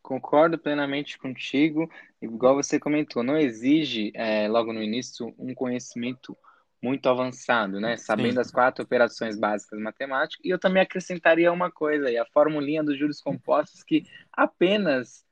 Concordo 0.01 0.57
plenamente 0.57 1.19
contigo. 1.19 1.91
Igual 2.23 2.55
você 2.55 2.81
comentou, 2.81 3.23
não 3.23 3.37
exige, 3.37 4.11
é, 4.15 4.49
logo 4.49 4.73
no 4.73 4.83
início, 4.83 5.35
um 5.39 5.55
conhecimento 5.55 6.35
muito 6.81 7.11
avançado, 7.11 7.79
né? 7.79 7.99
Sabendo 7.99 8.35
Sim. 8.35 8.41
as 8.41 8.51
quatro 8.51 8.83
operações 8.83 9.39
básicas 9.39 9.79
matemáticas. 9.79 10.43
E 10.43 10.49
eu 10.49 10.59
também 10.59 10.83
acrescentaria 10.83 11.53
uma 11.53 11.71
coisa 11.71 12.09
a 12.23 12.25
formulinha 12.33 12.83
dos 12.83 12.99
juros 12.99 13.21
compostos, 13.21 13.83
que 13.83 14.07
apenas 14.33 15.27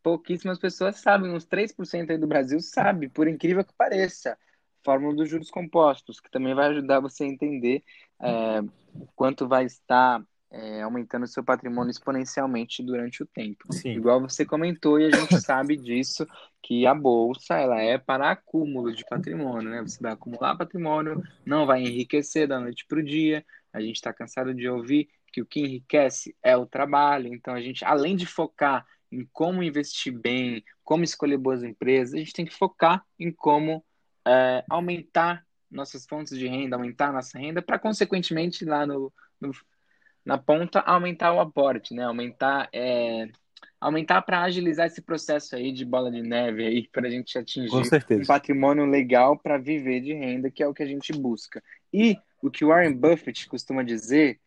pouquíssimas 0.00 0.60
pessoas 0.60 1.00
sabem, 1.00 1.32
uns 1.32 1.44
3% 1.44 2.10
aí 2.10 2.18
do 2.18 2.28
Brasil 2.28 2.60
sabe, 2.60 3.08
por 3.08 3.26
incrível 3.26 3.64
que 3.64 3.74
pareça. 3.76 4.38
Fórmula 4.84 5.14
dos 5.14 5.28
juros 5.28 5.50
compostos, 5.50 6.20
que 6.20 6.30
também 6.30 6.54
vai 6.54 6.68
ajudar 6.68 7.00
você 7.00 7.24
a 7.24 7.28
entender 7.28 7.82
é, 8.20 8.60
quanto 9.16 9.48
vai 9.48 9.64
estar 9.64 10.22
é, 10.50 10.82
aumentando 10.82 11.24
o 11.24 11.28
seu 11.28 11.42
patrimônio 11.42 11.90
exponencialmente 11.90 12.82
durante 12.82 13.22
o 13.22 13.26
tempo. 13.26 13.72
Sim. 13.72 13.90
Igual 13.90 14.20
você 14.20 14.44
comentou, 14.44 15.00
e 15.00 15.06
a 15.06 15.10
gente 15.10 15.40
sabe 15.42 15.76
disso, 15.76 16.26
que 16.62 16.86
a 16.86 16.94
bolsa 16.94 17.56
ela 17.56 17.80
é 17.82 17.98
para 17.98 18.30
acúmulo 18.30 18.94
de 18.94 19.04
patrimônio, 19.04 19.68
né? 19.68 19.82
Você 19.82 20.00
vai 20.00 20.12
acumular 20.12 20.56
patrimônio, 20.56 21.20
não 21.44 21.66
vai 21.66 21.82
enriquecer 21.82 22.46
da 22.46 22.60
noite 22.60 22.86
para 22.86 23.00
o 23.00 23.04
dia. 23.04 23.44
A 23.72 23.80
gente 23.80 23.96
está 23.96 24.12
cansado 24.12 24.54
de 24.54 24.68
ouvir 24.68 25.08
que 25.32 25.42
o 25.42 25.46
que 25.46 25.60
enriquece 25.60 26.36
é 26.40 26.56
o 26.56 26.64
trabalho. 26.64 27.34
Então, 27.34 27.52
a 27.52 27.60
gente, 27.60 27.84
além 27.84 28.14
de 28.14 28.24
focar 28.24 28.86
em 29.10 29.28
como 29.32 29.62
investir 29.62 30.12
bem, 30.12 30.64
como 30.84 31.02
escolher 31.02 31.36
boas 31.36 31.64
empresas, 31.64 32.14
a 32.14 32.18
gente 32.18 32.32
tem 32.32 32.44
que 32.44 32.54
focar 32.54 33.04
em 33.18 33.32
como 33.32 33.84
é, 34.26 34.64
aumentar 34.68 35.44
nossas 35.70 36.06
fontes 36.06 36.38
de 36.38 36.46
renda, 36.46 36.76
aumentar 36.76 37.12
nossa 37.12 37.38
renda, 37.38 37.60
para, 37.60 37.78
consequentemente, 37.78 38.64
lá 38.64 38.86
no, 38.86 39.12
no 39.40 39.52
na 40.24 40.38
ponta, 40.38 40.80
aumentar 40.80 41.32
o 41.34 41.40
aporte, 41.40 41.92
né? 41.92 42.04
Aumentar, 42.04 42.68
é, 42.72 43.28
aumentar 43.78 44.22
para 44.22 44.42
agilizar 44.42 44.86
esse 44.86 45.02
processo 45.02 45.54
aí 45.54 45.70
de 45.70 45.84
bola 45.84 46.10
de 46.10 46.22
neve 46.22 46.64
aí, 46.64 46.88
para 46.92 47.06
a 47.06 47.10
gente 47.10 47.36
atingir 47.36 47.74
um 47.74 48.26
patrimônio 48.26 48.86
legal 48.86 49.38
para 49.38 49.58
viver 49.58 50.00
de 50.00 50.14
renda, 50.14 50.50
que 50.50 50.62
é 50.62 50.66
o 50.66 50.72
que 50.74 50.82
a 50.82 50.86
gente 50.86 51.12
busca. 51.12 51.62
E 51.92 52.16
o 52.42 52.50
que 52.50 52.64
o 52.64 52.68
Warren 52.68 52.94
Buffett 52.94 53.46
costuma 53.48 53.82
dizer, 53.82 54.40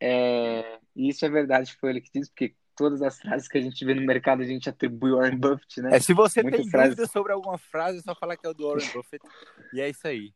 é, 0.00 0.78
e 0.96 1.08
isso 1.08 1.24
é 1.26 1.28
verdade, 1.28 1.74
foi 1.74 1.90
ele 1.90 2.00
que 2.00 2.10
disse, 2.12 2.30
porque 2.30 2.54
todas 2.78 3.02
as 3.02 3.20
frases 3.20 3.48
que 3.48 3.58
a 3.58 3.60
gente 3.60 3.84
vê 3.84 3.92
no 3.92 4.06
mercado 4.06 4.40
a 4.40 4.46
gente 4.46 4.70
atribui 4.70 5.10
ao 5.10 5.18
Warren 5.18 5.36
Buffett, 5.36 5.82
né? 5.82 5.96
É, 5.96 6.00
se 6.00 6.14
você 6.14 6.42
Muitas 6.42 6.62
tem 6.62 6.70
frases... 6.70 6.96
dúvida 6.96 7.12
sobre 7.12 7.32
alguma 7.32 7.58
frase, 7.58 7.98
é 7.98 8.02
só 8.02 8.14
falar 8.14 8.36
que 8.36 8.46
é 8.46 8.50
o 8.50 8.54
do 8.54 8.68
Warren 8.68 8.88
Buffett, 8.94 9.26
e 9.74 9.80
é 9.80 9.90
isso 9.90 10.06
aí. 10.06 10.32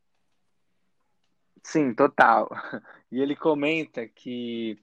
Sim, 1.62 1.94
total. 1.94 2.50
E 3.10 3.20
ele 3.20 3.36
comenta 3.36 4.08
que 4.08 4.76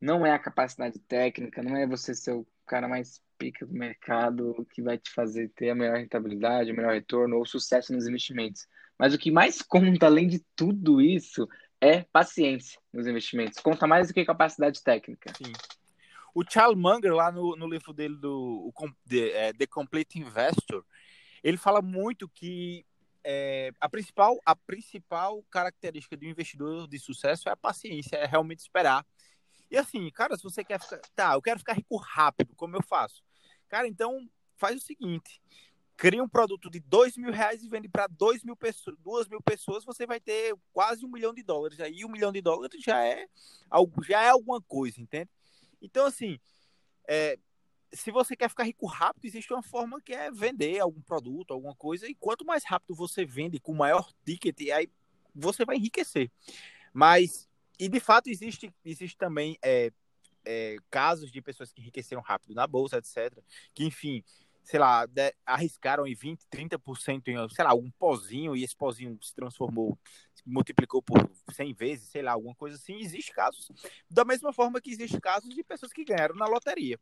não 0.00 0.24
é 0.24 0.30
a 0.30 0.38
capacidade 0.38 0.98
técnica, 1.00 1.62
não 1.62 1.76
é 1.76 1.86
você 1.86 2.14
ser 2.14 2.32
o 2.32 2.46
cara 2.64 2.88
mais 2.88 3.20
pica 3.36 3.66
do 3.66 3.74
mercado 3.74 4.66
que 4.70 4.80
vai 4.80 4.96
te 4.96 5.10
fazer 5.12 5.50
ter 5.50 5.70
a 5.70 5.74
melhor 5.74 5.98
rentabilidade, 5.98 6.72
o 6.72 6.74
melhor 6.74 6.94
retorno 6.94 7.36
ou 7.36 7.44
sucesso 7.44 7.92
nos 7.92 8.06
investimentos. 8.06 8.66
Mas 8.98 9.12
o 9.12 9.18
que 9.18 9.30
mais 9.30 9.60
conta, 9.60 10.06
além 10.06 10.26
de 10.26 10.42
tudo 10.56 11.02
isso, 11.02 11.46
é 11.80 12.02
paciência 12.02 12.80
nos 12.92 13.06
investimentos. 13.06 13.60
Conta 13.60 13.86
mais 13.86 14.08
do 14.08 14.14
que 14.14 14.24
capacidade 14.24 14.82
técnica. 14.82 15.32
Sim. 15.36 15.52
O 16.36 16.44
Charles 16.46 16.76
Munger, 16.76 17.14
lá 17.14 17.32
no, 17.32 17.56
no 17.56 17.66
livro 17.66 17.94
dele 17.94 18.14
do 18.14 18.70
The, 19.08 19.30
é, 19.30 19.52
The 19.54 19.66
Complete 19.66 20.18
Investor, 20.18 20.84
ele 21.42 21.56
fala 21.56 21.80
muito 21.80 22.28
que 22.28 22.84
é, 23.24 23.72
a, 23.80 23.88
principal, 23.88 24.38
a 24.44 24.54
principal 24.54 25.42
característica 25.44 26.14
do 26.14 26.26
investidor 26.26 26.86
de 26.88 26.98
sucesso 26.98 27.48
é 27.48 27.52
a 27.52 27.56
paciência, 27.56 28.16
é 28.16 28.26
realmente 28.26 28.58
esperar. 28.58 29.02
E 29.70 29.78
assim, 29.78 30.10
cara, 30.10 30.36
se 30.36 30.42
você 30.42 30.62
quer 30.62 30.78
ficar. 30.78 31.00
Tá, 31.14 31.32
eu 31.32 31.40
quero 31.40 31.58
ficar 31.58 31.72
rico 31.72 31.96
rápido, 31.96 32.54
como 32.54 32.76
eu 32.76 32.82
faço? 32.82 33.24
Cara, 33.66 33.88
então 33.88 34.28
faz 34.56 34.76
o 34.76 34.84
seguinte: 34.84 35.40
cria 35.96 36.22
um 36.22 36.28
produto 36.28 36.68
de 36.68 36.80
dois 36.80 37.16
mil 37.16 37.32
reais 37.32 37.64
e 37.64 37.68
vende 37.70 37.88
para 37.88 38.06
dois 38.08 38.44
mil 38.44 38.54
pessoas, 38.54 38.94
duas 38.98 39.26
mil 39.26 39.40
pessoas, 39.40 39.86
você 39.86 40.04
vai 40.06 40.20
ter 40.20 40.54
quase 40.74 41.02
um 41.02 41.10
milhão 41.10 41.32
de 41.32 41.42
dólares. 41.42 41.80
Aí 41.80 42.04
um 42.04 42.10
milhão 42.10 42.30
de 42.30 42.42
dólares 42.42 42.78
já 42.82 43.02
é 43.02 43.26
já 44.06 44.22
é 44.22 44.28
alguma 44.28 44.60
coisa, 44.60 45.00
entende? 45.00 45.30
Então, 45.80 46.06
assim, 46.06 46.38
é, 47.08 47.38
se 47.92 48.10
você 48.10 48.36
quer 48.36 48.48
ficar 48.48 48.64
rico 48.64 48.86
rápido, 48.86 49.24
existe 49.24 49.52
uma 49.52 49.62
forma 49.62 50.00
que 50.00 50.12
é 50.12 50.30
vender 50.30 50.80
algum 50.80 51.00
produto, 51.00 51.52
alguma 51.52 51.74
coisa, 51.74 52.08
e 52.08 52.14
quanto 52.14 52.44
mais 52.44 52.64
rápido 52.64 52.94
você 52.94 53.24
vende 53.24 53.58
com 53.58 53.72
maior 53.72 54.12
ticket, 54.24 54.60
aí 54.70 54.88
você 55.34 55.64
vai 55.64 55.76
enriquecer. 55.76 56.30
Mas, 56.92 57.48
e 57.78 57.88
de 57.88 58.00
fato, 58.00 58.28
existe, 58.28 58.72
existe 58.84 59.16
também 59.16 59.58
é, 59.62 59.92
é, 60.44 60.76
casos 60.90 61.30
de 61.30 61.42
pessoas 61.42 61.72
que 61.72 61.80
enriqueceram 61.80 62.22
rápido 62.22 62.54
na 62.54 62.66
bolsa, 62.66 62.98
etc., 62.98 63.42
que, 63.74 63.84
enfim, 63.84 64.24
sei 64.66 64.80
lá, 64.80 65.06
de, 65.06 65.32
arriscaram 65.46 66.06
em 66.06 66.14
20%, 66.14 66.40
30% 66.50 67.28
em, 67.28 67.48
sei 67.48 67.64
lá, 67.64 67.72
um 67.72 67.88
pozinho, 67.92 68.56
e 68.56 68.64
esse 68.64 68.76
pozinho 68.76 69.16
se 69.22 69.32
transformou, 69.32 69.96
se 70.34 70.42
multiplicou 70.44 71.00
por 71.00 71.30
100 71.52 71.72
vezes, 71.72 72.08
sei 72.08 72.20
lá, 72.20 72.32
alguma 72.32 72.54
coisa 72.56 72.76
assim. 72.76 72.96
Existe 72.96 73.32
casos, 73.32 73.70
da 74.10 74.24
mesma 74.24 74.52
forma 74.52 74.80
que 74.80 74.90
existe 74.90 75.20
casos 75.20 75.54
de 75.54 75.62
pessoas 75.62 75.92
que 75.92 76.04
ganharam 76.04 76.34
na 76.34 76.46
loteria. 76.46 76.98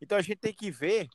Então 0.00 0.16
a 0.16 0.22
gente 0.22 0.38
tem 0.38 0.54
que 0.54 0.70
ver 0.70 1.06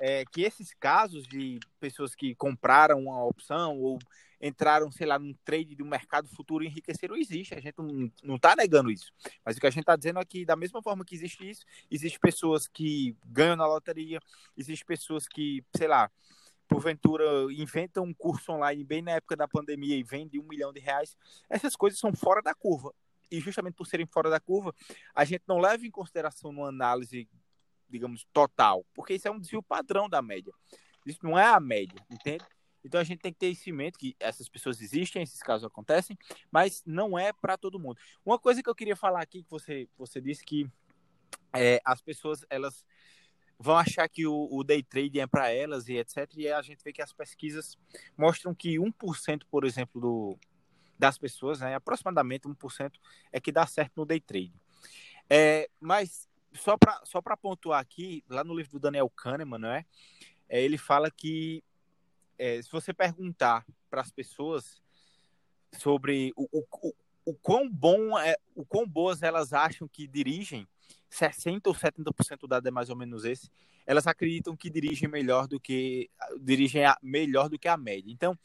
é, 0.00 0.24
que 0.26 0.42
esses 0.42 0.74
casos 0.74 1.26
de 1.26 1.58
pessoas 1.80 2.14
que 2.14 2.34
compraram 2.34 3.00
uma 3.04 3.24
opção 3.24 3.78
ou 3.80 3.98
entraram, 4.40 4.90
sei 4.90 5.06
lá, 5.06 5.18
num 5.18 5.34
trade 5.44 5.74
do 5.74 5.84
mercado 5.84 6.28
futuro 6.28 6.62
e 6.62 6.66
enriqueceram, 6.66 7.16
existe. 7.16 7.54
A 7.54 7.60
gente 7.60 7.76
não 8.22 8.36
está 8.36 8.54
negando 8.54 8.90
isso. 8.90 9.12
Mas 9.44 9.56
o 9.56 9.60
que 9.60 9.66
a 9.66 9.70
gente 9.70 9.80
está 9.80 9.96
dizendo 9.96 10.18
é 10.18 10.24
que, 10.24 10.44
da 10.44 10.56
mesma 10.56 10.82
forma 10.82 11.04
que 11.04 11.14
existe 11.14 11.48
isso, 11.48 11.64
existe 11.90 12.18
pessoas 12.18 12.68
que 12.68 13.16
ganham 13.24 13.56
na 13.56 13.66
loteria, 13.66 14.20
existe 14.56 14.84
pessoas 14.84 15.26
que, 15.26 15.64
sei 15.74 15.88
lá, 15.88 16.10
porventura 16.68 17.24
inventam 17.52 18.04
um 18.04 18.12
curso 18.12 18.52
online 18.52 18.84
bem 18.84 19.00
na 19.00 19.12
época 19.12 19.36
da 19.36 19.48
pandemia 19.48 19.96
e 19.96 20.02
vendem 20.02 20.40
um 20.40 20.46
milhão 20.46 20.72
de 20.72 20.80
reais. 20.80 21.16
Essas 21.48 21.74
coisas 21.74 21.98
são 21.98 22.12
fora 22.12 22.42
da 22.42 22.54
curva. 22.54 22.92
E 23.30 23.40
justamente 23.40 23.74
por 23.74 23.86
serem 23.86 24.06
fora 24.06 24.30
da 24.30 24.38
curva, 24.38 24.74
a 25.14 25.24
gente 25.24 25.42
não 25.48 25.58
leva 25.58 25.84
em 25.84 25.90
consideração 25.90 26.52
numa 26.52 26.68
análise 26.68 27.28
digamos, 27.88 28.26
total, 28.32 28.84
porque 28.94 29.14
isso 29.14 29.28
é 29.28 29.30
um 29.30 29.38
desvio 29.38 29.62
padrão 29.62 30.08
da 30.08 30.20
média. 30.20 30.52
Isso 31.04 31.20
não 31.22 31.38
é 31.38 31.46
a 31.46 31.60
média, 31.60 32.04
entende? 32.10 32.44
Então 32.84 33.00
a 33.00 33.04
gente 33.04 33.20
tem 33.20 33.32
que 33.32 33.38
ter 33.38 33.48
esse 33.48 33.72
mente 33.72 33.98
que 33.98 34.16
essas 34.20 34.48
pessoas 34.48 34.80
existem, 34.80 35.22
esses 35.22 35.42
casos 35.42 35.64
acontecem, 35.64 36.16
mas 36.50 36.82
não 36.86 37.18
é 37.18 37.32
para 37.32 37.56
todo 37.56 37.80
mundo. 37.80 37.98
Uma 38.24 38.38
coisa 38.38 38.62
que 38.62 38.70
eu 38.70 38.74
queria 38.74 38.94
falar 38.94 39.20
aqui 39.20 39.42
que 39.42 39.50
você 39.50 39.88
você 39.98 40.20
disse 40.20 40.44
que 40.44 40.70
é, 41.52 41.80
as 41.84 42.00
pessoas 42.00 42.44
elas 42.48 42.84
vão 43.58 43.76
achar 43.76 44.08
que 44.08 44.26
o, 44.26 44.48
o 44.50 44.62
day 44.62 44.82
trading 44.82 45.20
é 45.20 45.26
para 45.26 45.50
elas 45.50 45.88
e 45.88 45.96
etc. 45.96 46.30
E 46.36 46.48
a 46.48 46.62
gente 46.62 46.82
vê 46.84 46.92
que 46.92 47.02
as 47.02 47.12
pesquisas 47.12 47.76
mostram 48.16 48.54
que 48.54 48.76
1%, 48.78 49.42
por 49.50 49.64
exemplo, 49.64 50.00
do, 50.00 50.38
das 50.98 51.18
pessoas, 51.18 51.60
né, 51.60 51.74
aproximadamente 51.74 52.46
1%, 52.46 52.92
é 53.32 53.40
que 53.40 53.50
dá 53.50 53.66
certo 53.66 53.92
no 53.96 54.06
day 54.06 54.20
trading. 54.20 54.60
É, 55.28 55.68
mas 55.80 56.28
só 56.56 56.76
para 56.76 57.00
só 57.04 57.20
pontuar 57.36 57.80
aqui, 57.80 58.24
lá 58.28 58.42
no 58.42 58.54
livro 58.54 58.72
do 58.72 58.80
Daniel 58.80 59.08
Kahneman, 59.10 59.58
não 59.58 59.70
é? 59.70 59.84
é 60.48 60.62
ele 60.62 60.78
fala 60.78 61.10
que 61.10 61.62
é, 62.38 62.60
se 62.60 62.70
você 62.70 62.92
perguntar 62.92 63.64
para 63.90 64.00
as 64.00 64.10
pessoas 64.10 64.80
sobre 65.72 66.32
o, 66.36 66.48
o, 66.52 66.64
o, 66.82 66.94
o, 67.26 67.34
quão 67.34 67.68
bom 67.68 68.18
é, 68.18 68.36
o 68.54 68.64
quão 68.64 68.86
boas 68.86 69.22
elas 69.22 69.52
acham 69.52 69.88
que 69.88 70.06
dirigem, 70.06 70.66
60 71.08 71.68
ou 71.68 71.74
70% 71.74 72.40
do 72.40 72.48
dado 72.48 72.66
é 72.66 72.70
mais 72.70 72.90
ou 72.90 72.96
menos 72.96 73.24
esse, 73.24 73.50
elas 73.86 74.06
acreditam 74.06 74.56
que 74.56 74.68
dirigem 74.68 75.08
melhor 75.08 75.46
do 75.46 75.60
que 75.60 76.10
dirigem 76.40 76.84
a, 76.84 76.96
melhor 77.02 77.48
do 77.48 77.58
que 77.58 77.68
a 77.68 77.76
média. 77.76 78.10
Então, 78.10 78.36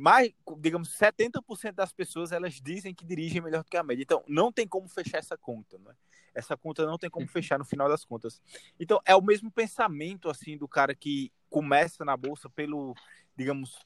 mais, 0.00 0.32
digamos, 0.58 0.96
70% 0.96 1.72
das 1.72 1.92
pessoas 1.92 2.32
elas 2.32 2.54
dizem 2.54 2.94
que 2.94 3.04
dirigem 3.04 3.42
melhor 3.42 3.62
do 3.62 3.68
que 3.68 3.76
a 3.76 3.82
média. 3.82 4.02
Então, 4.02 4.24
não 4.26 4.50
tem 4.50 4.66
como 4.66 4.88
fechar 4.88 5.18
essa 5.18 5.36
conta, 5.36 5.78
né? 5.78 5.94
Essa 6.34 6.56
conta 6.56 6.86
não 6.86 6.96
tem 6.96 7.10
como 7.10 7.28
fechar 7.28 7.58
no 7.58 7.64
final 7.66 7.86
das 7.86 8.04
contas. 8.04 8.40
Então, 8.78 8.98
é 9.04 9.14
o 9.14 9.20
mesmo 9.20 9.50
pensamento 9.50 10.30
assim 10.30 10.56
do 10.56 10.66
cara 10.66 10.94
que 10.94 11.30
começa 11.50 12.02
na 12.02 12.16
bolsa 12.16 12.48
pelo, 12.48 12.94
digamos, 13.36 13.78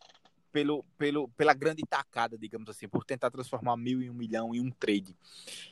pelo, 0.53 0.85
pelo, 0.97 1.29
pela 1.31 1.53
grande 1.53 1.83
tacada, 1.83 2.39
digamos 2.39 2.69
assim, 2.69 2.87
por 2.87 3.05
tentar 3.05 3.31
transformar 3.33 3.77
mil 3.77 4.01
em 4.01 4.09
um 4.09 4.15
milhão 4.15 4.55
em 4.55 4.61
um 4.61 4.71
trade. 4.71 5.17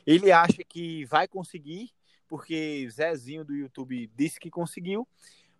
Ele 0.05 0.29
acha 0.29 0.61
que 0.67 1.05
vai 1.05 1.25
conseguir, 1.25 1.91
porque 2.27 2.85
Zezinho 2.89 3.45
do 3.45 3.55
YouTube 3.55 4.11
disse 4.13 4.41
que 4.41 4.49
conseguiu, 4.49 5.07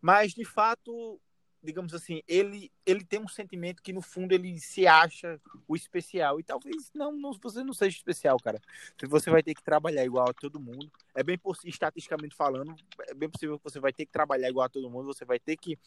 mas 0.01 0.33
de 0.33 0.43
fato 0.43 1.21
digamos 1.63 1.93
assim, 1.93 2.21
ele, 2.27 2.71
ele 2.85 3.03
tem 3.03 3.19
um 3.19 3.27
sentimento 3.27 3.81
que 3.81 3.93
no 3.93 4.01
fundo 4.01 4.33
ele 4.33 4.59
se 4.59 4.85
acha 4.85 5.39
o 5.67 5.75
especial. 5.75 6.39
E 6.39 6.43
talvez 6.43 6.91
não, 6.93 7.11
não 7.13 7.31
você 7.33 7.63
não 7.63 7.73
seja 7.73 7.95
especial, 7.95 8.37
cara. 8.39 8.59
Você 9.07 9.29
vai 9.29 9.41
ter 9.41 9.53
que 9.53 9.63
trabalhar 9.63 10.03
igual 10.03 10.29
a 10.29 10.33
todo 10.33 10.59
mundo. 10.59 10.91
É 11.15 11.23
bem 11.23 11.39
estatisticamente 11.63 12.35
falando, 12.35 12.75
é 13.07 13.13
bem 13.13 13.29
possível 13.29 13.57
que 13.57 13.63
você 13.63 13.79
vai 13.79 13.93
ter 13.93 14.05
que 14.05 14.11
trabalhar 14.11 14.49
igual 14.49 14.65
a 14.65 14.69
todo 14.69 14.89
mundo, 14.89 15.05
você 15.05 15.23
vai 15.23 15.39
ter 15.39 15.55
que 15.55 15.79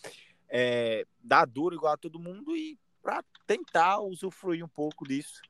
é, 0.49 1.07
dar 1.23 1.45
duro 1.45 1.75
igual 1.75 1.93
a 1.93 1.99
todo 1.99 2.19
mundo 2.19 2.57
e 2.57 2.79
para 3.03 3.23
tentar 3.47 4.01
usufruir 4.01 4.65
um 4.65 4.69
pouco 4.69 5.07
disso 5.07 5.41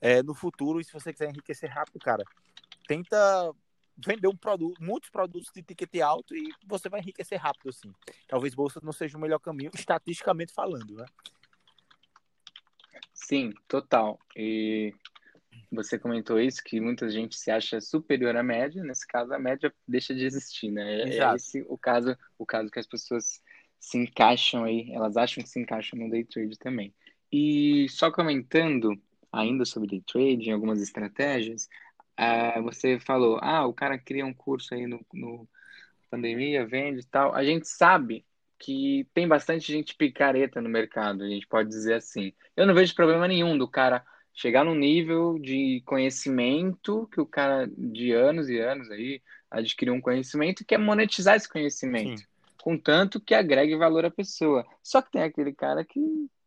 é, 0.00 0.22
no 0.22 0.34
futuro. 0.34 0.80
E 0.80 0.84
se 0.84 0.92
você 0.92 1.12
quiser 1.12 1.30
enriquecer 1.30 1.70
rápido, 1.70 1.98
cara, 1.98 2.24
tenta 2.86 3.52
vender 4.04 4.28
um 4.28 4.36
produto, 4.36 4.82
muitos 4.82 5.10
produtos 5.10 5.50
de 5.54 5.62
ticket 5.62 6.00
alto 6.00 6.34
e 6.34 6.52
você 6.66 6.88
vai 6.88 7.00
enriquecer 7.00 7.38
rápido, 7.38 7.68
assim. 7.68 7.92
Talvez 8.28 8.54
bolsa 8.54 8.80
não 8.82 8.92
seja 8.92 9.16
o 9.16 9.20
melhor 9.20 9.38
caminho, 9.38 9.70
estatisticamente 9.74 10.52
falando, 10.52 10.94
né? 10.94 11.06
Sim, 13.12 13.52
total. 13.68 14.18
E 14.34 14.94
você 15.70 15.98
comentou 15.98 16.40
isso, 16.40 16.62
que 16.64 16.80
muita 16.80 17.08
gente 17.10 17.36
se 17.36 17.50
acha 17.50 17.80
superior 17.80 18.36
à 18.36 18.42
média, 18.42 18.82
nesse 18.82 19.06
caso 19.06 19.32
a 19.32 19.38
média 19.38 19.72
deixa 19.86 20.14
de 20.14 20.24
existir, 20.24 20.70
né? 20.70 20.82
É, 20.82 21.02
é 21.02 21.08
Exato. 21.08 21.32
É 21.32 21.36
esse 21.36 21.64
o 21.68 21.78
caso, 21.78 22.16
o 22.38 22.46
caso 22.46 22.70
que 22.70 22.78
as 22.78 22.86
pessoas 22.86 23.40
se 23.78 23.98
encaixam 23.98 24.64
aí, 24.64 24.90
elas 24.92 25.16
acham 25.16 25.42
que 25.42 25.48
se 25.48 25.60
encaixam 25.60 25.98
no 25.98 26.10
day 26.10 26.24
trade 26.24 26.58
também. 26.58 26.94
E 27.32 27.86
só 27.88 28.10
comentando 28.10 29.00
ainda 29.32 29.64
sobre 29.64 29.88
day 29.88 30.02
trade, 30.02 30.50
algumas 30.50 30.82
estratégias, 30.82 31.68
uh, 32.20 32.62
você 32.62 32.98
falou, 33.00 33.38
ah, 33.42 33.66
o 33.66 33.72
cara 33.72 33.98
cria 33.98 34.26
um 34.26 34.34
curso 34.34 34.74
aí 34.74 34.86
no, 34.86 35.00
no 35.12 35.48
pandemia, 36.10 36.66
vende 36.66 37.00
e 37.00 37.06
tal. 37.06 37.34
A 37.34 37.42
gente 37.42 37.66
sabe 37.66 38.24
que 38.58 39.06
tem 39.14 39.26
bastante 39.26 39.72
gente 39.72 39.94
picareta 39.94 40.60
no 40.60 40.68
mercado, 40.68 41.24
a 41.24 41.28
gente 41.28 41.46
pode 41.46 41.70
dizer 41.70 41.94
assim. 41.94 42.32
Eu 42.54 42.66
não 42.66 42.74
vejo 42.74 42.94
problema 42.94 43.26
nenhum 43.26 43.56
do 43.56 43.66
cara 43.66 44.04
chegar 44.34 44.64
num 44.64 44.74
nível 44.74 45.38
de 45.38 45.82
conhecimento 45.86 47.08
que 47.12 47.20
o 47.20 47.26
cara 47.26 47.68
de 47.76 48.12
anos 48.12 48.48
e 48.48 48.58
anos 48.58 48.90
aí 48.90 49.22
adquiriu 49.50 49.94
um 49.94 50.00
conhecimento 50.00 50.60
e 50.60 50.64
quer 50.64 50.78
monetizar 50.78 51.36
esse 51.36 51.48
conhecimento, 51.48 52.20
Sim. 52.20 52.26
contanto 52.62 53.20
que 53.20 53.34
agregue 53.34 53.76
valor 53.76 54.04
à 54.04 54.10
pessoa. 54.10 54.64
Só 54.82 55.02
que 55.02 55.10
tem 55.10 55.22
aquele 55.22 55.52
cara 55.52 55.84
que 55.84 56.00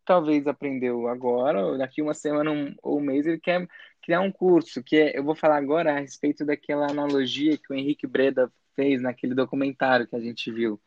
talvez 0.05 0.47
aprendeu 0.47 1.07
agora, 1.07 1.65
ou 1.65 1.77
daqui 1.77 2.01
uma 2.01 2.13
semana 2.13 2.51
um, 2.51 2.75
ou 2.81 2.99
um 2.99 3.03
mês 3.03 3.25
ele 3.25 3.39
quer 3.39 3.67
criar 4.01 4.21
um 4.21 4.31
curso, 4.31 4.83
que 4.83 4.97
é, 4.97 5.17
eu 5.17 5.23
vou 5.23 5.35
falar 5.35 5.57
agora 5.57 5.93
a 5.93 5.99
respeito 5.99 6.45
daquela 6.45 6.89
analogia 6.89 7.57
que 7.57 7.71
o 7.71 7.75
Henrique 7.75 8.05
Breda 8.05 8.51
fez 8.75 9.01
naquele 9.01 9.33
documentário 9.33 10.07
que 10.07 10.15
a 10.15 10.19
gente 10.19 10.51
viu 10.51 10.79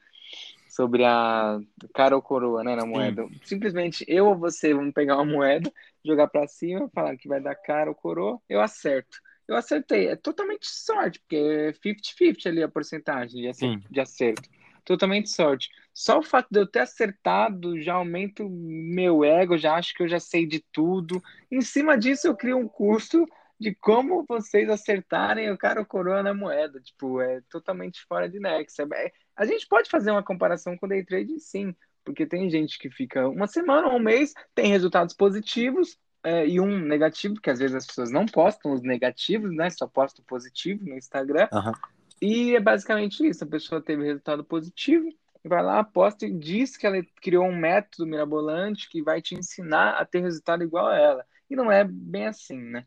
sobre 0.68 1.04
a 1.04 1.58
cara 1.94 2.14
ou 2.14 2.20
coroa, 2.20 2.62
né, 2.62 2.76
na 2.76 2.84
moeda. 2.84 3.22
Sim. 3.22 3.40
Simplesmente 3.44 4.04
eu 4.06 4.26
ou 4.26 4.36
você 4.36 4.74
vamos 4.74 4.92
pegar 4.92 5.16
uma 5.16 5.24
moeda, 5.24 5.72
jogar 6.04 6.28
para 6.28 6.46
cima, 6.46 6.90
falar 6.94 7.16
que 7.16 7.28
vai 7.28 7.40
dar 7.40 7.54
cara 7.54 7.88
ou 7.88 7.96
coroa, 7.96 8.38
eu 8.48 8.60
acerto. 8.60 9.18
Eu 9.48 9.56
acertei. 9.56 10.08
É 10.08 10.16
totalmente 10.16 10.66
sorte, 10.68 11.20
porque 11.20 11.36
é 11.36 11.72
50-50 11.72 12.46
ali 12.46 12.62
a 12.62 12.68
porcentagem 12.68 13.40
de 13.40 13.48
acerto, 13.48 13.88
de 13.90 14.00
acerto. 14.00 14.48
Totalmente 14.86 15.28
sorte. 15.28 15.68
Só 15.92 16.20
o 16.20 16.22
fato 16.22 16.46
de 16.48 16.60
eu 16.60 16.66
ter 16.66 16.78
acertado 16.78 17.82
já 17.82 17.94
aumenta 17.94 18.44
o 18.44 18.48
meu 18.48 19.24
ego, 19.24 19.58
já 19.58 19.74
acho 19.74 19.92
que 19.92 20.04
eu 20.04 20.08
já 20.08 20.20
sei 20.20 20.46
de 20.46 20.64
tudo. 20.72 21.20
Em 21.50 21.60
cima 21.60 21.98
disso, 21.98 22.28
eu 22.28 22.36
crio 22.36 22.56
um 22.56 22.68
curso 22.68 23.26
de 23.58 23.74
como 23.74 24.24
vocês 24.28 24.70
acertarem 24.70 25.50
o 25.50 25.58
cara 25.58 25.80
ou 25.80 25.86
coroa 25.86 26.22
na 26.22 26.32
moeda. 26.32 26.80
Tipo, 26.80 27.20
é 27.20 27.40
totalmente 27.50 28.04
fora 28.08 28.28
de 28.28 28.38
nexo. 28.38 28.82
É, 28.94 29.10
a 29.34 29.44
gente 29.44 29.66
pode 29.66 29.90
fazer 29.90 30.12
uma 30.12 30.22
comparação 30.22 30.76
com 30.76 30.86
day 30.86 31.04
trade, 31.04 31.40
sim, 31.40 31.74
porque 32.04 32.24
tem 32.24 32.48
gente 32.48 32.78
que 32.78 32.88
fica 32.88 33.28
uma 33.28 33.48
semana 33.48 33.88
ou 33.88 33.96
um 33.96 33.98
mês, 33.98 34.34
tem 34.54 34.70
resultados 34.70 35.16
positivos 35.16 35.98
é, 36.22 36.46
e 36.46 36.60
um 36.60 36.78
negativo, 36.78 37.34
porque 37.34 37.50
às 37.50 37.58
vezes 37.58 37.74
as 37.74 37.86
pessoas 37.86 38.12
não 38.12 38.24
postam 38.24 38.72
os 38.72 38.82
negativos, 38.82 39.52
né? 39.52 39.68
Só 39.70 39.88
postam 39.88 40.24
positivo 40.24 40.84
no 40.84 40.96
Instagram. 40.96 41.48
Uhum. 41.52 41.72
E 42.20 42.54
é 42.54 42.60
basicamente 42.60 43.26
isso: 43.26 43.44
a 43.44 43.46
pessoa 43.46 43.80
teve 43.80 44.04
resultado 44.04 44.44
positivo, 44.44 45.08
vai 45.44 45.62
lá, 45.62 45.80
aposta 45.80 46.26
e 46.26 46.32
diz 46.32 46.76
que 46.76 46.86
ela 46.86 47.02
criou 47.22 47.44
um 47.44 47.56
método 47.56 48.06
mirabolante 48.06 48.88
que 48.88 49.02
vai 49.02 49.20
te 49.20 49.34
ensinar 49.34 49.96
a 49.96 50.04
ter 50.04 50.20
resultado 50.20 50.62
igual 50.62 50.86
a 50.86 50.96
ela. 50.96 51.26
E 51.48 51.54
não 51.54 51.70
é 51.70 51.84
bem 51.84 52.26
assim, 52.26 52.58
né? 52.58 52.84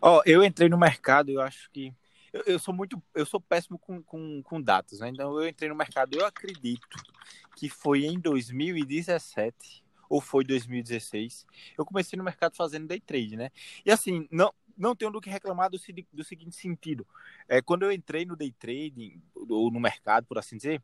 Ó, 0.00 0.18
oh, 0.18 0.22
eu 0.24 0.44
entrei 0.44 0.68
no 0.68 0.78
mercado, 0.78 1.30
eu 1.30 1.40
acho 1.40 1.68
que 1.72 1.92
eu, 2.32 2.42
eu, 2.46 2.58
sou 2.58 2.74
muito, 2.74 3.02
eu 3.14 3.24
sou 3.24 3.40
péssimo 3.40 3.78
com, 3.78 4.02
com, 4.02 4.42
com 4.42 4.60
datas, 4.60 5.00
né? 5.00 5.08
Então 5.08 5.40
eu 5.40 5.48
entrei 5.48 5.68
no 5.68 5.74
mercado, 5.74 6.16
eu 6.16 6.24
acredito 6.24 6.86
que 7.56 7.68
foi 7.68 8.04
em 8.04 8.18
2017 8.18 9.82
ou 10.08 10.20
foi 10.20 10.44
2016. 10.44 11.46
Eu 11.76 11.84
comecei 11.84 12.16
no 12.16 12.24
mercado 12.24 12.54
fazendo 12.54 12.86
day 12.86 13.00
trade, 13.00 13.36
né? 13.36 13.50
E 13.84 13.90
assim, 13.90 14.28
não, 14.30 14.52
não 14.76 14.94
tenho 14.94 15.10
do 15.10 15.20
que 15.20 15.30
reclamar 15.30 15.70
do, 15.70 15.78
do 16.12 16.24
seguinte 16.24 16.56
sentido. 16.56 17.06
É, 17.48 17.62
quando 17.62 17.84
eu 17.84 17.92
entrei 17.92 18.24
no 18.24 18.36
day 18.36 18.52
trading, 18.52 19.20
ou 19.34 19.70
no 19.70 19.80
mercado, 19.80 20.26
por 20.26 20.38
assim 20.38 20.56
dizer, 20.56 20.82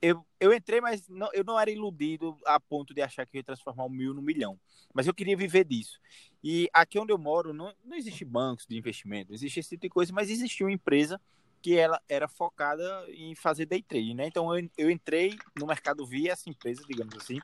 eu, 0.00 0.24
eu 0.38 0.52
entrei, 0.52 0.80
mas 0.80 1.08
não, 1.08 1.28
eu 1.32 1.44
não 1.44 1.58
era 1.58 1.70
iludido 1.70 2.36
a 2.46 2.58
ponto 2.60 2.94
de 2.94 3.02
achar 3.02 3.26
que 3.26 3.38
ia 3.38 3.42
transformar 3.42 3.84
um 3.84 3.90
mil 3.90 4.14
no 4.14 4.22
milhão. 4.22 4.58
Mas 4.94 5.06
eu 5.06 5.14
queria 5.14 5.36
viver 5.36 5.64
disso. 5.64 6.00
E 6.42 6.68
aqui 6.72 6.98
onde 6.98 7.12
eu 7.12 7.18
moro, 7.18 7.52
não, 7.52 7.74
não 7.84 7.96
existe 7.96 8.24
bancos 8.24 8.66
de 8.66 8.76
investimento, 8.76 9.34
existe 9.34 9.60
esse 9.60 9.70
tipo 9.70 9.82
de 9.82 9.88
coisa, 9.88 10.12
mas 10.12 10.30
existia 10.30 10.66
uma 10.66 10.72
empresa 10.72 11.20
que 11.60 11.76
ela 11.76 12.00
era 12.08 12.28
focada 12.28 13.04
em 13.08 13.34
fazer 13.34 13.66
day 13.66 13.82
trade, 13.82 14.14
né? 14.14 14.28
Então 14.28 14.56
eu, 14.56 14.70
eu 14.78 14.90
entrei 14.90 15.36
no 15.58 15.66
mercado 15.66 16.06
via 16.06 16.32
essa 16.32 16.48
empresa, 16.48 16.82
digamos 16.88 17.16
assim. 17.16 17.40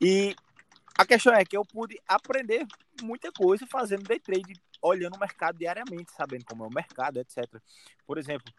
E 0.00 0.36
a 0.98 1.06
questão 1.06 1.32
é 1.32 1.44
que 1.44 1.56
eu 1.56 1.64
pude 1.64 1.96
aprender 2.08 2.66
muita 3.00 3.30
coisa 3.30 3.64
fazendo 3.68 4.02
day 4.02 4.18
trade, 4.18 4.60
olhando 4.82 5.14
o 5.14 5.20
mercado 5.20 5.56
diariamente, 5.56 6.10
sabendo 6.10 6.44
como 6.44 6.64
é 6.64 6.66
o 6.66 6.74
mercado, 6.74 7.20
etc. 7.20 7.44
Por 8.04 8.18
exemplo, 8.18 8.52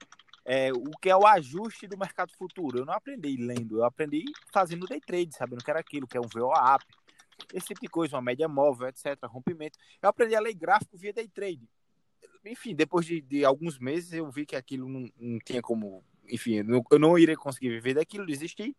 é, 0.45 0.71
o 0.71 0.91
que 1.01 1.09
é 1.09 1.15
o 1.17 1.27
ajuste 1.27 1.85
do 1.85 1.97
mercado 1.97 2.31
futuro. 2.31 2.79
Eu 2.79 2.85
não 2.85 2.93
aprendi 2.93 3.35
lendo, 3.35 3.79
eu 3.79 3.83
aprendi 3.83 4.23
fazendo 4.53 4.87
day 4.87 5.01
trade, 5.01 5.35
sabendo 5.35 5.61
que 5.61 5.69
era 5.69 5.81
aquilo, 5.81 6.07
que 6.07 6.15
é 6.15 6.21
um 6.21 6.29
VWAP, 6.33 6.85
esse 7.53 7.67
tipo 7.67 7.81
de 7.81 7.89
coisa, 7.89 8.15
uma 8.15 8.21
média 8.21 8.47
móvel, 8.47 8.87
etc., 8.87 9.17
rompimento. 9.25 9.77
Eu 10.01 10.07
aprendi 10.07 10.33
a 10.33 10.39
ler 10.39 10.53
gráfico 10.53 10.97
via 10.97 11.11
day 11.11 11.27
trade. 11.27 11.67
Enfim, 12.45 12.73
depois 12.73 13.05
de, 13.05 13.19
de 13.19 13.43
alguns 13.43 13.77
meses 13.77 14.13
eu 14.13 14.31
vi 14.31 14.45
que 14.45 14.55
aquilo 14.55 14.87
não, 14.87 15.11
não 15.19 15.39
tinha 15.39 15.61
como. 15.61 16.05
Enfim, 16.29 16.63
não, 16.63 16.81
eu 16.89 16.99
não 16.99 17.17
iria 17.19 17.35
conseguir 17.35 17.69
viver 17.69 17.95
daquilo, 17.95 18.25
desisti. 18.25 18.73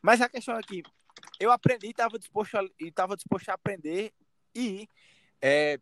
Mas 0.00 0.22
a 0.22 0.28
questão 0.28 0.56
é 0.56 0.62
que 0.62 0.82
eu 1.44 1.52
aprendi 1.52 1.86
e 1.86 1.90
estava 1.90 2.18
disposto, 2.18 2.56
a, 2.56 3.14
disposto 3.14 3.48
a 3.50 3.54
aprender 3.54 4.12
e 4.54 4.88
é, 5.40 5.78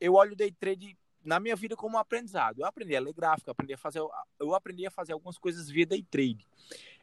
eu 0.00 0.14
olho 0.14 0.32
o 0.32 0.36
day 0.36 0.50
trade 0.50 0.98
na 1.24 1.38
minha 1.38 1.54
vida 1.54 1.76
como 1.76 1.96
um 1.96 2.00
aprendizado. 2.00 2.60
Eu 2.60 2.66
aprendi 2.66 2.96
a 2.96 3.00
ler 3.00 3.12
gráfico, 3.12 3.50
aprendi 3.50 3.74
a 3.74 3.78
fazer, 3.78 4.00
eu 4.38 4.54
aprendi 4.54 4.86
a 4.86 4.90
fazer 4.90 5.12
algumas 5.12 5.38
coisas 5.38 5.68
via 5.68 5.86
day 5.86 6.02
trade. 6.02 6.46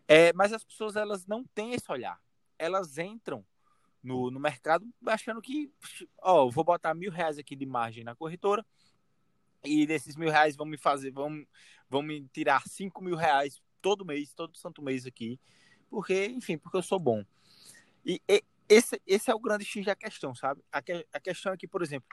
É, 0.08 0.34
mas 0.34 0.52
as 0.52 0.64
pessoas 0.64 0.96
elas 0.96 1.26
não 1.26 1.44
têm 1.44 1.74
esse 1.74 1.90
olhar. 1.92 2.20
Elas 2.60 2.98
entram 2.98 3.46
no, 4.02 4.30
no 4.30 4.40
mercado 4.40 4.86
achando 5.06 5.42
que, 5.42 5.72
ó, 6.22 6.50
vou 6.50 6.64
botar 6.64 6.94
mil 6.94 7.12
reais 7.12 7.38
aqui 7.38 7.56
de 7.56 7.66
margem 7.66 8.04
na 8.04 8.16
corretora 8.16 8.66
e 9.64 9.88
desses 9.88 10.18
mil 10.18 10.30
reais 10.30 10.58
vão 10.58 10.66
me 10.66 10.78
fazer, 10.78 11.12
vão, 11.12 11.46
vão 11.90 12.02
me 12.02 12.28
tirar 12.34 12.68
cinco 12.68 13.02
mil 13.02 13.16
reais 13.16 13.62
todo 13.82 14.06
mês, 14.06 14.34
todo 14.34 14.58
santo 14.58 14.82
mês 14.82 15.06
aqui, 15.06 15.40
porque, 15.90 16.26
enfim, 16.26 16.58
porque 16.58 16.78
eu 16.78 16.84
sou 16.84 17.00
bom. 17.00 17.24
E, 18.06 18.22
e 18.28 18.44
esse, 18.68 19.02
esse 19.06 19.30
é 19.30 19.36
o 19.36 19.40
grande 19.40 19.66
X 19.66 19.86
da 19.86 19.96
questão, 19.96 20.34
sabe? 20.34 20.62
A, 20.72 20.82
que, 20.82 21.06
a 21.14 21.20
questão 21.20 21.54
é 21.54 21.58
que, 21.58 21.68
por 21.68 21.82
exemplo, 21.82 22.08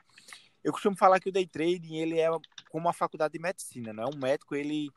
eu 0.63 0.73
costumo 0.73 0.97
falar 0.97 1.21
que 1.21 1.29
o 1.29 1.33
day 1.33 1.47
trading 1.47 1.97
ele 1.97 2.19
é 2.19 2.29
como 2.71 2.87
uma 2.87 2.93
faculdade 2.93 3.33
de 3.33 3.39
medicina, 3.39 3.93
não 3.93 4.05
é 4.05 4.07
um 4.07 4.19
médico 4.19 4.55
ele 4.55 4.91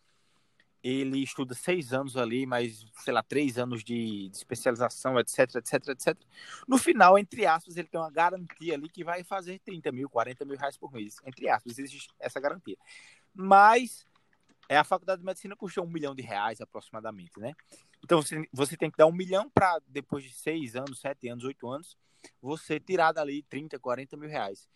ele 0.84 1.24
estuda 1.24 1.54
seis 1.54 1.94
anos 1.94 2.18
ali, 2.18 2.46
mais 2.46 2.86
sei 2.98 3.14
lá 3.14 3.24
três 3.24 3.58
anos 3.58 3.86
de, 3.86 4.28
de, 4.28 4.36
especialização, 4.36 5.18
etc, 5.18 5.56
etc, 5.56 5.88
etc. 5.88 6.18
No 6.68 6.78
final, 6.78 7.18
entre 7.18 7.46
aspas, 7.46 7.78
ele 7.78 7.88
tem 7.88 8.02
uma 8.02 8.12
garantia 8.12 8.74
ali 8.74 8.90
que 8.90 9.02
vai 9.02 9.24
fazer 9.24 9.60
30 9.60 9.94
mil, 9.94 10.10
40 10.10 10.44
mil 10.44 10.58
reais 10.58 10.76
por 10.76 10.92
mês, 10.92 11.16
entre 11.26 11.48
aspas, 11.48 11.80
existe 11.80 12.10
essa 12.20 12.38
garantia. 12.38 12.78
Mas 13.34 14.06
é 14.70 14.78
a 14.78 14.84
faculdade 14.84 15.20
de 15.20 15.26
medicina 15.26 15.56
custa 15.56 15.82
um 15.82 15.88
milhão 15.88 16.16
de 16.16 16.22
reais 16.22 16.62
aproximadamente, 16.62 17.40
né? 17.40 17.54
Então 18.04 18.22
você, 18.22 18.48
você 18.52 18.78
tem 18.78 18.90
que 18.90 18.98
dar 18.98 19.06
um 19.06 19.12
milhão 19.12 19.50
para 19.50 19.80
depois 19.88 20.24
de 20.24 20.34
seis 20.34 20.76
anos, 20.76 21.00
sete 21.00 21.28
anos, 21.28 21.44
oito 21.44 21.68
anos, 21.70 21.98
você 22.42 22.80
tirar 22.80 23.12
dali 23.12 23.44
30, 23.44 23.80
40 23.80 24.18
mil 24.18 24.30
reais. 24.30 24.68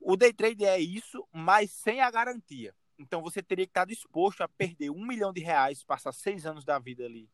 O 0.00 0.16
day 0.16 0.32
trade 0.32 0.64
é 0.64 0.78
isso, 0.78 1.26
mas 1.32 1.70
sem 1.70 2.00
a 2.00 2.10
garantia. 2.10 2.74
Então 2.98 3.22
você 3.22 3.42
teria 3.42 3.66
que 3.66 3.70
estar 3.70 3.84
disposto 3.84 4.42
a 4.42 4.48
perder 4.48 4.90
um 4.90 5.06
milhão 5.06 5.32
de 5.32 5.40
reais, 5.40 5.82
passar 5.82 6.12
seis 6.12 6.46
anos 6.46 6.64
da 6.64 6.78
vida 6.78 7.04
ali 7.04 7.28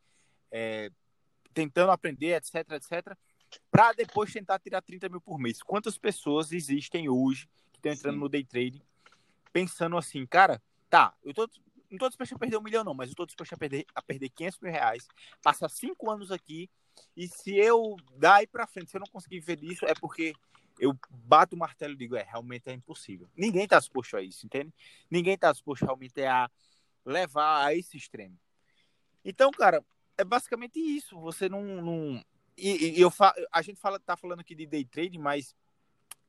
é, 0.50 0.90
tentando 1.52 1.90
aprender, 1.90 2.36
etc, 2.36 2.72
etc, 2.72 3.16
para 3.70 3.92
depois 3.92 4.32
tentar 4.32 4.58
tirar 4.58 4.82
30 4.82 5.08
mil 5.08 5.20
por 5.20 5.38
mês. 5.38 5.62
Quantas 5.62 5.98
pessoas 5.98 6.52
existem 6.52 7.08
hoje 7.08 7.48
que 7.72 7.78
estão 7.78 7.92
entrando 7.92 8.14
Sim. 8.14 8.20
no 8.20 8.28
day 8.28 8.44
trading 8.44 8.82
pensando 9.52 9.96
assim, 9.96 10.26
cara, 10.26 10.62
tá, 10.90 11.14
eu 11.24 11.32
tô, 11.32 11.48
não 11.90 11.96
estou 11.96 12.09
disposto 12.09 12.35
a 12.35 12.38
perder 12.38 12.57
um 12.57 12.62
milhão 12.62 12.85
não, 12.85 12.94
mas 12.94 13.09
eu 13.09 13.12
estou 13.12 13.27
disposto 13.27 13.55
a 13.55 13.57
perder, 13.57 13.85
a 13.94 14.03
perder 14.03 14.29
500 14.31 14.61
mil 14.61 14.72
reais, 14.72 15.07
passar 15.42 15.68
cinco 15.68 16.11
anos 16.11 16.31
aqui 16.31 16.70
e 17.16 17.29
se 17.29 17.57
eu 17.57 17.96
dar 18.16 18.37
aí 18.37 18.46
para 18.46 18.66
frente, 18.66 18.90
se 18.90 18.96
eu 18.96 19.01
não 19.01 19.07
conseguir 19.07 19.40
ver 19.40 19.57
disso, 19.57 19.85
é 19.87 19.94
porque 19.94 20.35
eu 20.79 20.96
bato 21.11 21.57
o 21.57 21.59
martelo 21.59 21.94
e 21.94 21.96
digo, 21.96 22.16
é, 22.16 22.22
realmente 22.22 22.68
é 22.68 22.72
impossível. 22.72 23.29
Ninguém 23.37 23.64
está 23.64 23.79
disposto 23.79 24.16
a 24.16 24.22
isso, 24.22 24.46
entende? 24.46 24.72
Ninguém 25.11 25.35
está 25.35 25.51
disposto 25.51 25.83
realmente 25.85 26.22
a 26.22 26.51
levar 27.05 27.66
a 27.66 27.74
esse 27.74 27.96
extremo. 27.96 28.38
Então, 29.24 29.51
cara, 29.51 29.85
é 30.16 30.24
basicamente 30.24 30.79
isso. 30.79 31.18
Você 31.20 31.48
não. 31.48 31.62
não... 31.62 32.24
E, 32.57 32.98
e 32.98 33.01
eu 33.01 33.11
fa... 33.11 33.35
A 33.53 33.62
gente 33.62 33.81
fala, 33.81 34.01
tá 34.01 34.16
falando 34.16 34.40
aqui 34.40 34.55
de 34.55 34.66
day 34.66 34.85
trade, 34.85 35.18
mas 35.18 35.55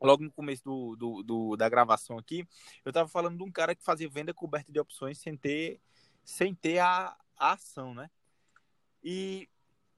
logo 0.01 0.23
no 0.23 0.31
começo 0.31 0.63
do, 0.63 0.95
do, 0.95 1.23
do, 1.23 1.55
da 1.55 1.67
gravação 1.67 2.17
aqui, 2.17 2.47
eu 2.85 2.89
estava 2.89 3.07
falando 3.07 3.38
de 3.38 3.43
um 3.43 3.51
cara 3.51 3.75
que 3.75 3.83
fazia 3.83 4.09
venda 4.09 4.33
coberta 4.33 4.71
de 4.71 4.79
opções 4.79 5.17
sem 5.17 5.35
ter, 5.35 5.79
sem 6.23 6.53
ter 6.53 6.79
a, 6.79 7.15
a 7.38 7.53
ação, 7.53 7.93
né? 7.93 8.09
E 9.03 9.47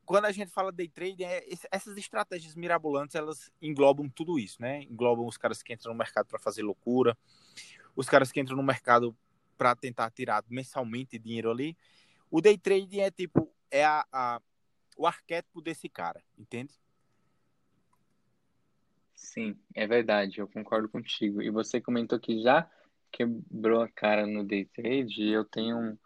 quando 0.06 0.26
a 0.26 0.32
gente 0.32 0.52
fala 0.52 0.72
day 0.72 0.90
trade, 0.90 1.24
é, 1.24 1.48
essas 1.72 1.98
estratégias 1.98 2.56
mirabolantes, 2.56 3.16
elas 3.16 3.52
englobam 3.62 4.10
tudo 4.10 4.38
isso, 4.38 4.62
né? 4.62 4.84
Englobam 4.84 5.26
os 5.26 5.38
caras 5.38 5.62
que 5.62 5.74
entram 5.74 5.94
no 5.94 5.98
mercado 5.98 6.28
para 6.28 6.40
fazer 6.40 6.64
loucura, 6.64 7.18
os 7.96 8.08
caras 8.10 8.32
que 8.32 8.40
entram 8.40 8.58
no 8.58 8.64
mercado 8.64 9.16
para 9.58 9.76
tentar 9.76 10.10
tirar 10.12 10.44
mensalmente 10.50 11.20
dinheiro 11.20 11.52
ali. 11.52 11.78
O 12.30 12.42
day 12.42 12.58
trade 12.58 13.00
é 13.00 13.12
tipo, 13.12 13.54
é 13.70 13.86
a, 13.86 14.06
a, 14.12 14.42
o 14.98 15.06
arquétipo 15.06 15.62
desse 15.62 15.88
cara, 15.88 16.24
entende? 16.38 16.74
Sim, 19.22 19.56
é 19.76 19.86
verdade, 19.86 20.40
eu 20.40 20.48
concordo 20.48 20.90
contigo. 20.90 21.42
E 21.42 21.52
você 21.52 21.80
comentou 21.80 22.20
que 22.20 22.42
já 22.42 22.68
quebrou 23.12 23.82
a 23.82 23.88
cara 23.88 24.26
no 24.26 24.44
day 24.44 24.66
trade, 24.66 25.22
e 25.22 25.32
eu 25.32 25.46
tenho 25.46 25.78
um, 25.78 25.98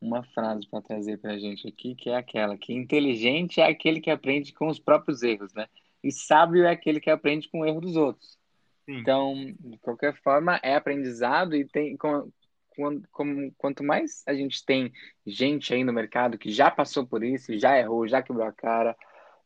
uma 0.00 0.22
frase 0.22 0.68
para 0.68 0.82
trazer 0.82 1.18
para 1.18 1.32
a 1.32 1.38
gente 1.38 1.66
aqui, 1.66 1.94
que 1.94 2.10
é 2.10 2.16
aquela 2.16 2.58
que 2.58 2.74
inteligente 2.74 3.60
é 3.60 3.66
aquele 3.66 4.00
que 4.00 4.10
aprende 4.10 4.52
com 4.52 4.68
os 4.68 4.78
próprios 4.78 5.22
erros, 5.22 5.52
né? 5.54 5.66
E 6.04 6.12
sábio 6.12 6.64
é 6.64 6.70
aquele 6.70 7.00
que 7.00 7.10
aprende 7.10 7.48
com 7.48 7.60
o 7.60 7.66
erro 7.66 7.80
dos 7.80 7.96
outros. 7.96 8.38
Sim. 8.84 8.98
Então, 8.98 9.34
de 9.58 9.78
qualquer 9.78 10.14
forma, 10.22 10.60
é 10.62 10.76
aprendizado 10.76 11.56
e 11.56 11.66
tem 11.66 11.96
com, 11.96 12.30
com, 12.76 13.02
com, 13.10 13.50
quanto 13.56 13.82
mais 13.82 14.22
a 14.26 14.34
gente 14.34 14.64
tem 14.64 14.92
gente 15.26 15.72
aí 15.72 15.82
no 15.82 15.92
mercado 15.92 16.38
que 16.38 16.50
já 16.50 16.70
passou 16.70 17.06
por 17.06 17.24
isso, 17.24 17.58
já 17.58 17.78
errou, 17.78 18.06
já 18.06 18.22
quebrou 18.22 18.46
a 18.46 18.52
cara, 18.52 18.94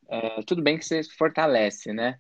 é, 0.09 0.43
tudo 0.43 0.63
bem 0.63 0.79
que 0.79 0.85
você 0.85 1.03
fortalece, 1.05 1.93
né? 1.93 2.19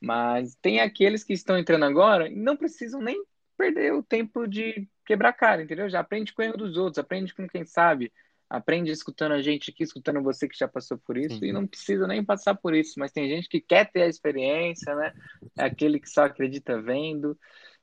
Mas 0.00 0.56
tem 0.56 0.80
aqueles 0.80 1.24
que 1.24 1.32
estão 1.32 1.58
entrando 1.58 1.84
agora 1.84 2.28
e 2.28 2.34
não 2.34 2.56
precisam 2.56 3.00
nem 3.00 3.24
perder 3.56 3.92
o 3.92 4.02
tempo 4.02 4.46
de 4.46 4.88
quebrar 5.06 5.30
a 5.30 5.32
cara, 5.32 5.62
entendeu? 5.62 5.88
Já 5.88 6.00
aprende 6.00 6.32
com 6.32 6.42
o 6.42 6.44
erro 6.44 6.56
dos 6.56 6.76
outros, 6.76 6.98
aprende 6.98 7.34
com 7.34 7.48
quem 7.48 7.64
sabe, 7.64 8.12
aprende 8.48 8.90
escutando 8.90 9.32
a 9.32 9.42
gente 9.42 9.70
aqui, 9.70 9.82
escutando 9.82 10.22
você 10.22 10.48
que 10.48 10.58
já 10.58 10.68
passou 10.68 10.98
por 10.98 11.16
isso, 11.16 11.38
Sim. 11.38 11.46
e 11.46 11.52
não 11.52 11.66
precisa 11.66 12.06
nem 12.06 12.24
passar 12.24 12.54
por 12.54 12.74
isso, 12.74 12.98
mas 12.98 13.12
tem 13.12 13.28
gente 13.28 13.48
que 13.48 13.60
quer 13.60 13.90
ter 13.90 14.02
a 14.02 14.08
experiência, 14.08 14.94
né? 14.94 15.12
É 15.56 15.64
aquele 15.64 15.98
que 15.98 16.08
só 16.08 16.24
acredita 16.24 16.80
vendo, 16.80 17.38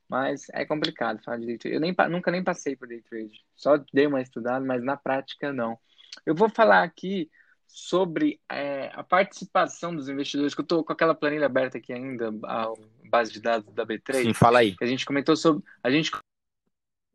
mas 0.08 0.48
é 0.54 0.66
complicado 0.66 1.24
falar 1.24 1.38
de 1.38 1.46
day 1.46 1.58
trade. 1.58 1.76
Eu 1.76 1.82
nem, 1.82 1.96
nunca 2.10 2.32
nem 2.32 2.44
passei 2.44 2.76
por 2.76 2.88
day 2.88 3.02
trade, 3.02 3.44
só 3.56 3.78
dei 3.94 4.08
uma 4.08 4.22
estudada, 4.22 4.64
mas 4.66 4.84
na 4.84 4.98
prática 4.98 5.52
não. 5.52 5.78
Eu 6.26 6.36
vou 6.36 6.50
falar 6.50 6.84
aqui 6.84 7.30
sobre 7.70 8.42
é, 8.52 8.92
a 8.94 9.04
participação 9.04 9.96
dos 9.96 10.10
investidores, 10.10 10.56
que 10.56 10.62
eu 10.62 10.64
estou 10.64 10.84
com 10.84 10.92
aquela 10.92 11.14
planilha 11.14 11.46
aberta 11.46 11.78
aqui 11.78 11.94
ainda, 11.94 12.30
a 12.44 12.74
base 13.10 13.32
de 13.32 13.40
dados 13.40 13.72
da 13.74 13.86
B3. 13.86 14.24
Sim, 14.24 14.34
fala 14.34 14.60
aí. 14.60 14.76
A 14.82 14.86
gente 14.86 15.06
comentou 15.06 15.36
sobre. 15.38 15.64
A 15.84 15.92
gente 15.92 16.12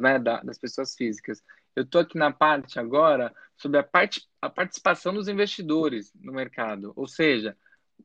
né, 0.01 0.19
da, 0.19 0.41
das 0.43 0.59
pessoas 0.59 0.95
físicas. 0.95 1.43
Eu 1.75 1.83
estou 1.83 2.01
aqui 2.01 2.17
na 2.17 2.33
parte 2.33 2.79
agora 2.79 3.35
sobre 3.57 3.79
a, 3.79 3.83
parte, 3.83 4.29
a 4.41 4.49
participação 4.49 5.13
dos 5.13 5.29
investidores 5.29 6.13
no 6.15 6.33
mercado. 6.33 6.93
Ou 6.97 7.07
seja, 7.07 7.57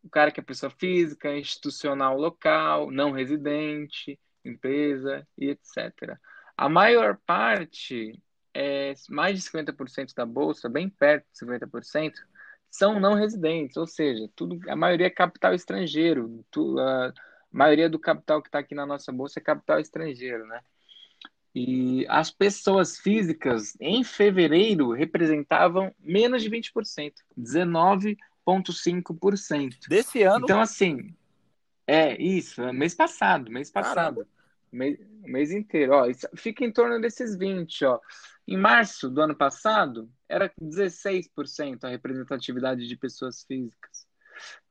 o 0.03 0.09
cara 0.09 0.31
que 0.31 0.39
é 0.39 0.43
pessoa 0.43 0.69
física, 0.71 1.35
institucional 1.37 2.17
local, 2.17 2.91
não 2.91 3.11
residente, 3.11 4.19
empresa 4.43 5.27
e 5.37 5.49
etc. 5.49 6.17
A 6.57 6.67
maior 6.67 7.17
parte, 7.25 8.21
é, 8.53 8.93
mais 9.09 9.35
de 9.35 9.49
50% 9.49 10.13
da 10.15 10.25
bolsa, 10.25 10.69
bem 10.69 10.89
perto 10.89 11.25
de 11.31 11.45
50%, 11.45 12.13
são 12.69 12.99
não 12.99 13.13
residentes, 13.13 13.77
ou 13.77 13.87
seja, 13.87 14.29
tudo, 14.35 14.59
a 14.69 14.75
maioria 14.75 15.07
é 15.07 15.09
capital 15.09 15.53
estrangeiro, 15.53 16.45
tu, 16.51 16.77
a 16.79 17.13
maioria 17.51 17.89
do 17.89 17.97
capital 17.97 18.41
que 18.41 18.47
está 18.47 18.59
aqui 18.59 18.75
na 18.75 18.85
nossa 18.85 19.11
bolsa 19.11 19.39
é 19.39 19.43
capital 19.43 19.79
estrangeiro, 19.79 20.45
né? 20.45 20.61
E 21.53 22.05
as 22.07 22.29
pessoas 22.29 22.99
físicas 22.99 23.75
em 23.79 24.03
fevereiro 24.03 24.91
representavam 24.91 25.91
menos 25.99 26.43
de 26.43 26.49
20%, 26.49 27.13
19,5%. 27.37 29.75
Desse 29.87 30.21
ano? 30.21 30.43
Então, 30.43 30.61
assim, 30.61 31.15
é 31.87 32.21
isso, 32.21 32.61
é 32.61 32.71
mês 32.71 32.93
passado, 32.93 33.49
mês 33.49 33.71
passado. 33.71 34.27
Mês, 34.71 34.97
mês 35.23 35.51
inteiro, 35.51 35.93
ó, 35.93 36.05
fica 36.35 36.63
em 36.63 36.71
torno 36.71 36.99
desses 37.01 37.37
20, 37.37 37.85
ó. 37.85 37.99
Em 38.47 38.57
março 38.57 39.09
do 39.09 39.21
ano 39.21 39.35
passado, 39.35 40.09
era 40.27 40.51
16% 40.61 41.83
a 41.83 41.89
representatividade 41.89 42.87
de 42.87 42.97
pessoas 42.97 43.43
físicas. 43.43 44.07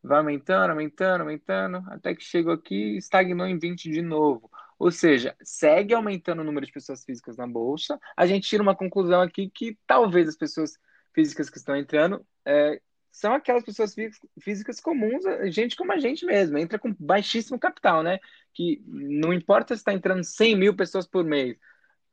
Vai 0.02 0.18
aumentando, 0.18 0.70
aumentando, 0.70 1.20
aumentando, 1.22 1.84
até 1.88 2.14
que 2.14 2.22
chegou 2.22 2.52
aqui 2.52 2.94
e 2.94 2.96
estagnou 2.98 3.46
em 3.46 3.58
20 3.58 3.90
de 3.90 4.02
novo. 4.02 4.50
Ou 4.78 4.90
seja, 4.90 5.36
segue 5.42 5.94
aumentando 5.94 6.40
o 6.40 6.44
número 6.44 6.64
de 6.64 6.72
pessoas 6.72 7.04
físicas 7.04 7.36
na 7.36 7.46
bolsa. 7.46 7.98
A 8.16 8.26
gente 8.26 8.48
tira 8.48 8.62
uma 8.62 8.76
conclusão 8.76 9.20
aqui 9.20 9.50
que 9.50 9.76
talvez 9.86 10.28
as 10.28 10.36
pessoas 10.36 10.78
físicas 11.12 11.50
que 11.50 11.58
estão 11.58 11.76
entrando 11.76 12.24
é, 12.44 12.80
são 13.18 13.34
aquelas 13.34 13.64
pessoas 13.64 13.96
físicas 14.40 14.78
comuns, 14.78 15.24
gente 15.52 15.74
como 15.74 15.92
a 15.92 15.98
gente 15.98 16.24
mesmo, 16.24 16.56
entra 16.56 16.78
com 16.78 16.94
baixíssimo 17.00 17.58
capital, 17.58 18.00
né? 18.00 18.20
Que 18.54 18.80
não 18.86 19.32
importa 19.32 19.74
se 19.74 19.80
está 19.80 19.92
entrando 19.92 20.22
100 20.22 20.54
mil 20.54 20.76
pessoas 20.76 21.04
por 21.04 21.24
mês, 21.24 21.58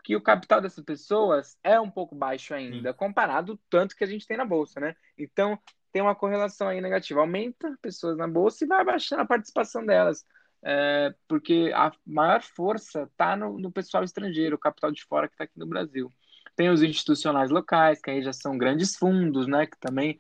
que 0.04 0.16
o 0.16 0.22
capital 0.22 0.60
dessas 0.60 0.84
pessoas 0.84 1.60
é 1.64 1.80
um 1.80 1.92
pouco 1.92 2.16
baixo 2.16 2.56
ainda, 2.56 2.92
Sim. 2.92 2.98
comparado 2.98 3.52
ao 3.52 3.60
tanto 3.70 3.96
que 3.96 4.04
a 4.04 4.08
gente 4.08 4.26
tem 4.26 4.36
na 4.36 4.46
bolsa, 4.46 4.80
né? 4.80 4.96
Então, 5.16 5.60
tem 5.92 6.02
uma 6.02 6.16
correlação 6.16 6.68
aí 6.68 6.82
negativa. 6.82 7.20
Aumenta 7.20 7.78
pessoas 7.84 8.18
na 8.18 8.28
bolsa 8.28 8.66
e 8.66 8.68
vai 8.68 8.82
abaixando 8.82 9.22
a 9.22 9.28
participação 9.28 9.86
delas. 9.86 10.26
É, 10.64 11.14
porque 11.28 11.72
a 11.76 11.92
maior 12.04 12.42
força 12.42 13.04
está 13.04 13.36
no, 13.36 13.60
no, 13.60 13.72
pessoal 13.72 14.04
estrangeiro, 14.04 14.56
o 14.56 14.60
capital 14.60 14.92
de 14.92 15.06
fora 15.06 15.28
que 15.28 15.36
está 15.36 15.44
aqui 15.44 15.60
no 15.60 15.68
Brasil. 15.68 16.12
Tem 16.56 16.72
os 16.72 16.82
institucionais 16.82 17.52
locais, 17.52 18.02
que 18.02 18.10
aí 18.10 18.24
já 18.24 18.34
são 18.34 18.58
grandes 18.58 18.96
fundos, 18.96 19.46
né? 19.46 19.68
Que 19.68 19.78
também 19.80 20.18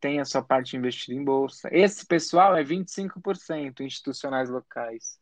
tem 0.00 0.20
a 0.20 0.24
sua 0.24 0.42
parte 0.42 0.76
investida 0.76 1.18
em 1.18 1.24
bolsa. 1.24 1.68
Esse 1.72 2.06
pessoal 2.06 2.56
é 2.56 2.64
25% 2.64 3.80
institucionais 3.80 4.48
locais. 4.48 5.18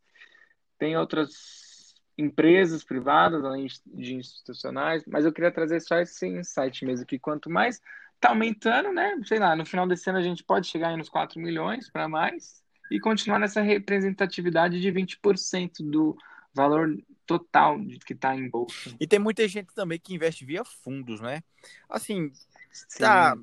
Tem 0.78 0.96
outras 0.96 1.94
empresas 2.16 2.82
privadas, 2.82 3.44
além 3.44 3.68
de 3.86 4.14
institucionais, 4.14 5.04
mas 5.06 5.24
eu 5.24 5.32
queria 5.32 5.52
trazer 5.52 5.80
só 5.80 5.96
esse 6.00 6.26
insight 6.26 6.84
mesmo, 6.84 7.06
que 7.06 7.18
quanto 7.18 7.48
mais 7.48 7.80
está 8.16 8.30
aumentando, 8.30 8.92
né? 8.92 9.16
Sei 9.24 9.38
lá, 9.38 9.54
no 9.54 9.64
final 9.64 9.86
desse 9.86 10.10
ano 10.10 10.18
a 10.18 10.22
gente 10.22 10.42
pode 10.42 10.66
chegar 10.66 10.96
nos 10.96 11.08
4 11.08 11.40
milhões 11.40 11.88
para 11.88 12.08
mais 12.08 12.60
e 12.90 12.98
continuar 12.98 13.38
nessa 13.38 13.60
representatividade 13.60 14.80
de 14.80 14.90
20% 14.90 15.88
do 15.88 16.16
valor 16.52 16.98
total 17.24 17.78
que 18.04 18.14
está 18.14 18.34
em 18.34 18.48
bolsa. 18.48 18.96
E 18.98 19.06
tem 19.06 19.20
muita 19.20 19.46
gente 19.46 19.72
também 19.74 20.00
que 20.00 20.14
investe 20.14 20.44
via 20.44 20.64
fundos, 20.64 21.20
né? 21.20 21.42
Assim, 21.88 22.32
Sim. 22.70 22.98
tá. 22.98 23.36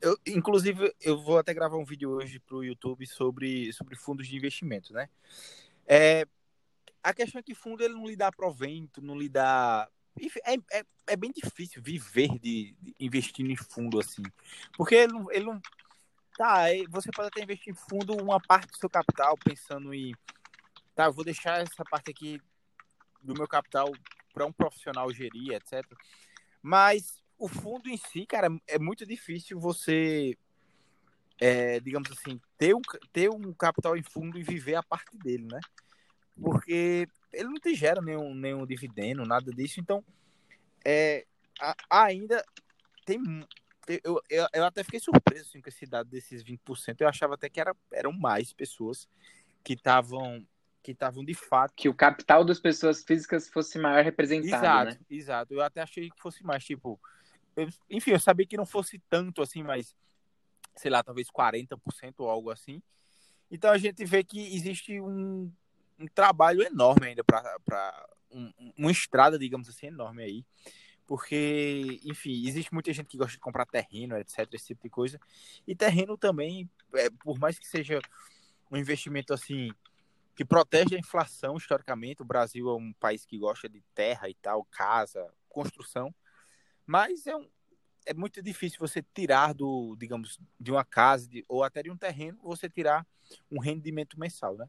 Eu, 0.00 0.18
inclusive, 0.26 0.94
eu 1.00 1.20
vou 1.20 1.38
até 1.38 1.54
gravar 1.54 1.76
um 1.76 1.84
vídeo 1.84 2.10
hoje 2.10 2.38
para 2.40 2.56
o 2.56 2.64
YouTube 2.64 3.06
sobre, 3.06 3.72
sobre 3.72 3.96
fundos 3.96 4.26
de 4.26 4.36
investimento, 4.36 4.92
né? 4.92 5.08
É, 5.86 6.26
a 7.02 7.12
questão 7.12 7.38
é 7.38 7.42
que 7.42 7.54
fundo 7.54 7.84
ele 7.84 7.94
não 7.94 8.06
lhe 8.06 8.16
dá 8.16 8.32
provento, 8.32 9.02
não 9.02 9.18
lhe 9.18 9.28
dá. 9.28 9.88
É, 10.44 10.78
é, 10.78 10.84
é 11.08 11.16
bem 11.16 11.30
difícil 11.30 11.82
viver 11.82 12.38
de, 12.38 12.74
de 12.80 12.94
investindo 12.98 13.50
em 13.50 13.56
fundo 13.56 14.00
assim. 14.00 14.22
Porque 14.76 14.94
ele 14.94 15.12
não, 15.12 15.30
ele 15.30 15.44
não. 15.44 15.60
Tá, 16.36 16.64
você 16.88 17.10
pode 17.12 17.28
até 17.28 17.42
investir 17.42 17.72
em 17.72 17.76
fundo 17.76 18.16
uma 18.20 18.40
parte 18.40 18.70
do 18.70 18.76
seu 18.78 18.88
capital, 18.88 19.36
pensando 19.44 19.92
em. 19.92 20.14
Tá, 20.94 21.06
eu 21.06 21.12
vou 21.12 21.24
deixar 21.24 21.60
essa 21.60 21.84
parte 21.84 22.10
aqui 22.10 22.40
do 23.22 23.34
meu 23.34 23.46
capital 23.46 23.92
para 24.32 24.46
um 24.46 24.52
profissional 24.52 25.12
gerir, 25.12 25.52
etc. 25.52 25.84
Mas 26.62 27.22
o 27.38 27.48
fundo 27.48 27.88
em 27.88 27.96
si, 27.96 28.26
cara, 28.26 28.48
é 28.66 28.78
muito 28.78 29.04
difícil 29.06 29.58
você, 29.58 30.36
é, 31.40 31.80
digamos 31.80 32.10
assim, 32.10 32.40
ter 32.56 32.74
um, 32.74 32.80
ter 33.12 33.30
um 33.30 33.52
capital 33.52 33.96
em 33.96 34.02
fundo 34.02 34.38
e 34.38 34.42
viver 34.42 34.76
a 34.76 34.82
parte 34.82 35.16
dele, 35.18 35.46
né? 35.50 35.60
porque 36.40 37.06
ele 37.32 37.48
não 37.48 37.60
te 37.60 37.74
gera 37.74 38.00
nenhum, 38.00 38.34
nenhum 38.34 38.66
dividendo, 38.66 39.24
nada 39.24 39.50
disso. 39.52 39.80
Então, 39.80 40.04
é, 40.84 41.26
a, 41.60 42.04
ainda 42.06 42.44
tem. 43.04 43.20
Eu, 44.02 44.20
eu, 44.30 44.46
eu, 44.52 44.64
até 44.64 44.82
fiquei 44.82 44.98
surpreso 44.98 45.48
assim, 45.48 45.60
com 45.60 45.68
esse 45.68 45.86
dado 45.86 46.08
desses 46.08 46.42
20%. 46.42 47.00
Eu 47.00 47.08
achava 47.08 47.34
até 47.34 47.48
que 47.48 47.60
era, 47.60 47.76
eram 47.92 48.12
mais 48.12 48.52
pessoas 48.52 49.08
que 49.62 49.74
estavam 49.74 50.46
que 50.82 50.92
estavam 50.92 51.24
de 51.24 51.34
fato. 51.34 51.72
Que 51.74 51.88
o 51.88 51.94
capital 51.94 52.44
das 52.44 52.60
pessoas 52.60 53.02
físicas 53.02 53.48
fosse 53.48 53.78
maior 53.78 54.04
representado. 54.04 54.90
Exato, 54.90 54.90
né? 54.90 54.98
exato. 55.10 55.54
Eu 55.54 55.62
até 55.62 55.80
achei 55.80 56.10
que 56.10 56.20
fosse 56.20 56.44
mais, 56.44 56.64
tipo. 56.64 57.00
Eu, 57.56 57.68
enfim, 57.90 58.12
eu 58.12 58.20
sabia 58.20 58.46
que 58.46 58.56
não 58.56 58.66
fosse 58.66 58.98
tanto 59.08 59.42
assim, 59.42 59.62
mas 59.62 59.94
sei 60.76 60.90
lá, 60.90 61.02
talvez 61.02 61.28
40% 61.30 62.14
ou 62.18 62.28
algo 62.28 62.50
assim. 62.50 62.82
Então 63.50 63.70
a 63.70 63.78
gente 63.78 64.04
vê 64.04 64.24
que 64.24 64.54
existe 64.54 65.00
um, 65.00 65.50
um 65.98 66.06
trabalho 66.08 66.62
enorme 66.62 67.08
ainda 67.08 67.22
para 67.22 68.06
um, 68.30 68.52
uma 68.76 68.90
estrada, 68.90 69.38
digamos 69.38 69.68
assim, 69.68 69.86
enorme 69.86 70.22
aí. 70.22 70.46
Porque, 71.06 72.00
enfim, 72.04 72.46
existe 72.46 72.72
muita 72.72 72.92
gente 72.92 73.08
que 73.08 73.18
gosta 73.18 73.32
de 73.32 73.38
comprar 73.38 73.66
terreno, 73.66 74.16
etc., 74.16 74.48
esse 74.52 74.68
tipo 74.68 74.82
de 74.82 74.90
coisa. 74.90 75.20
E 75.66 75.76
terreno 75.76 76.16
também, 76.16 76.68
é, 76.94 77.10
por 77.10 77.38
mais 77.38 77.58
que 77.58 77.66
seja 77.66 78.00
um 78.70 78.76
investimento 78.76 79.34
assim, 79.34 79.70
que 80.34 80.44
protege 80.44 80.96
a 80.96 80.98
inflação 80.98 81.56
historicamente. 81.56 82.22
O 82.22 82.24
Brasil 82.24 82.68
é 82.68 82.74
um 82.74 82.92
país 82.94 83.24
que 83.24 83.38
gosta 83.38 83.68
de 83.68 83.82
terra 83.94 84.28
e 84.28 84.34
tal, 84.34 84.64
casa, 84.64 85.30
construção. 85.48 86.12
Mas 86.86 87.26
é, 87.26 87.36
um, 87.36 87.48
é 88.06 88.14
muito 88.14 88.42
difícil 88.42 88.78
você 88.78 89.02
tirar 89.14 89.54
do, 89.54 89.96
digamos, 89.98 90.38
de 90.58 90.70
uma 90.70 90.84
casa 90.84 91.28
de, 91.28 91.44
ou 91.48 91.62
até 91.62 91.82
de 91.82 91.90
um 91.90 91.96
terreno, 91.96 92.38
você 92.42 92.68
tirar 92.68 93.06
um 93.50 93.58
rendimento 93.58 94.18
mensal, 94.18 94.56
né? 94.56 94.68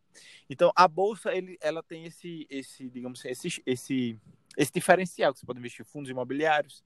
Então, 0.49 0.71
a 0.75 0.87
bolsa, 0.87 1.33
ele, 1.33 1.57
ela 1.61 1.83
tem 1.83 2.05
esse, 2.05 2.47
esse 2.49 2.89
digamos, 2.89 3.23
esse, 3.25 3.61
esse, 3.65 4.19
esse 4.57 4.71
diferencial 4.71 5.33
que 5.33 5.39
você 5.39 5.45
pode 5.45 5.59
investir 5.59 5.85
em 5.85 5.89
fundos 5.89 6.09
imobiliários, 6.09 6.83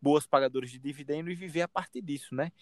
boas 0.00 0.26
pagadoras 0.26 0.70
de 0.70 0.78
dividendo 0.78 1.30
e 1.30 1.34
viver 1.34 1.62
a 1.62 1.68
partir 1.68 2.02
disso, 2.02 2.34
né? 2.34 2.52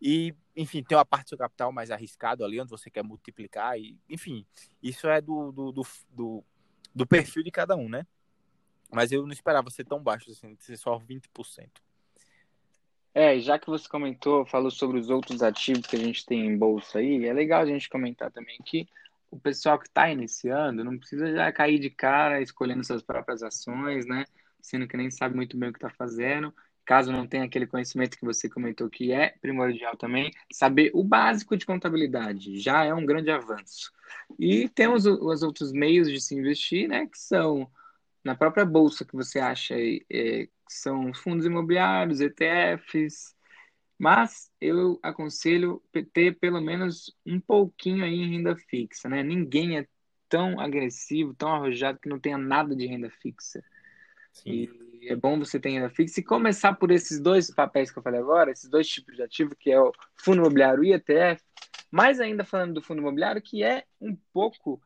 E, 0.00 0.34
enfim, 0.54 0.82
tem 0.82 0.96
uma 0.96 1.04
parte 1.04 1.26
do 1.26 1.28
seu 1.30 1.38
capital 1.38 1.72
mais 1.72 1.90
arriscado 1.90 2.44
ali, 2.44 2.60
onde 2.60 2.70
você 2.70 2.90
quer 2.90 3.02
multiplicar, 3.02 3.78
e, 3.78 3.98
enfim, 4.08 4.46
isso 4.82 5.08
é 5.08 5.20
do, 5.20 5.50
do, 5.50 5.72
do, 5.72 5.86
do, 6.10 6.44
do 6.94 7.06
perfil 7.06 7.42
de 7.42 7.50
cada 7.50 7.76
um, 7.76 7.88
né? 7.88 8.06
Mas 8.90 9.12
eu 9.12 9.22
não 9.22 9.32
esperava 9.32 9.70
ser 9.70 9.84
tão 9.84 10.02
baixo, 10.02 10.30
assim, 10.30 10.56
ser 10.60 10.76
só 10.76 10.98
20%. 10.98 11.68
É, 13.14 13.38
já 13.40 13.58
que 13.58 13.66
você 13.66 13.88
comentou, 13.88 14.46
falou 14.46 14.70
sobre 14.70 14.98
os 14.98 15.10
outros 15.10 15.42
ativos 15.42 15.86
que 15.86 15.96
a 15.96 15.98
gente 15.98 16.24
tem 16.24 16.46
em 16.46 16.56
bolsa 16.56 16.98
aí, 16.98 17.26
é 17.26 17.32
legal 17.32 17.62
a 17.62 17.66
gente 17.66 17.88
comentar 17.88 18.30
também 18.30 18.58
que 18.64 18.86
o 19.30 19.38
pessoal 19.38 19.78
que 19.78 19.88
está 19.88 20.10
iniciando 20.10 20.84
não 20.84 20.96
precisa 20.96 21.32
já 21.32 21.50
cair 21.52 21.78
de 21.78 21.90
cara 21.90 22.40
escolhendo 22.40 22.84
suas 22.84 23.02
próprias 23.02 23.42
ações, 23.42 24.06
né? 24.06 24.24
Sendo 24.60 24.86
que 24.86 24.96
nem 24.96 25.10
sabe 25.10 25.34
muito 25.34 25.56
bem 25.56 25.68
o 25.68 25.72
que 25.72 25.78
está 25.78 25.90
fazendo. 25.90 26.54
Caso 26.84 27.12
não 27.12 27.26
tenha 27.26 27.44
aquele 27.44 27.66
conhecimento 27.66 28.16
que 28.16 28.24
você 28.24 28.48
comentou 28.48 28.88
que 28.88 29.12
é 29.12 29.34
primordial 29.42 29.94
também, 29.96 30.32
saber 30.50 30.90
o 30.94 31.04
básico 31.04 31.56
de 31.56 31.66
contabilidade 31.66 32.58
já 32.58 32.84
é 32.84 32.94
um 32.94 33.04
grande 33.04 33.30
avanço. 33.30 33.92
E 34.38 34.68
temos 34.70 35.04
os 35.04 35.42
outros 35.42 35.70
meios 35.72 36.08
de 36.08 36.20
se 36.20 36.34
investir, 36.34 36.88
né? 36.88 37.06
Que 37.06 37.18
são 37.18 37.70
na 38.28 38.34
própria 38.34 38.64
bolsa 38.64 39.06
que 39.06 39.16
você 39.16 39.38
acha 39.38 39.74
é, 39.78 40.48
são 40.68 41.14
fundos 41.14 41.46
imobiliários, 41.46 42.20
ETFs, 42.20 43.34
mas 43.98 44.50
eu 44.60 45.00
aconselho 45.02 45.82
ter 46.12 46.38
pelo 46.38 46.60
menos 46.60 47.16
um 47.26 47.40
pouquinho 47.40 48.04
aí 48.04 48.14
em 48.14 48.30
renda 48.30 48.54
fixa, 48.54 49.08
né? 49.08 49.22
Ninguém 49.22 49.78
é 49.78 49.86
tão 50.28 50.60
agressivo, 50.60 51.34
tão 51.34 51.54
arrojado 51.54 51.98
que 51.98 52.08
não 52.08 52.20
tenha 52.20 52.36
nada 52.36 52.76
de 52.76 52.86
renda 52.86 53.10
fixa. 53.10 53.64
Sim. 54.30 54.68
E 55.00 55.08
é 55.08 55.16
bom 55.16 55.38
você 55.38 55.58
ter 55.58 55.70
renda 55.70 55.88
fixa 55.88 56.20
e 56.20 56.22
começar 56.22 56.74
por 56.74 56.90
esses 56.90 57.18
dois 57.18 57.50
papéis 57.50 57.90
que 57.90 57.98
eu 57.98 58.02
falei 58.02 58.20
agora, 58.20 58.50
esses 58.50 58.68
dois 58.68 58.86
tipos 58.86 59.16
de 59.16 59.22
ativo, 59.22 59.56
que 59.56 59.70
é 59.70 59.80
o 59.80 59.90
fundo 60.16 60.42
imobiliário 60.42 60.84
e 60.84 60.92
ETF, 60.92 61.42
mais 61.90 62.20
ainda 62.20 62.44
falando 62.44 62.74
do 62.74 62.82
fundo 62.82 63.00
imobiliário, 63.00 63.40
que 63.40 63.64
é 63.64 63.84
um 63.98 64.14
pouco 64.34 64.80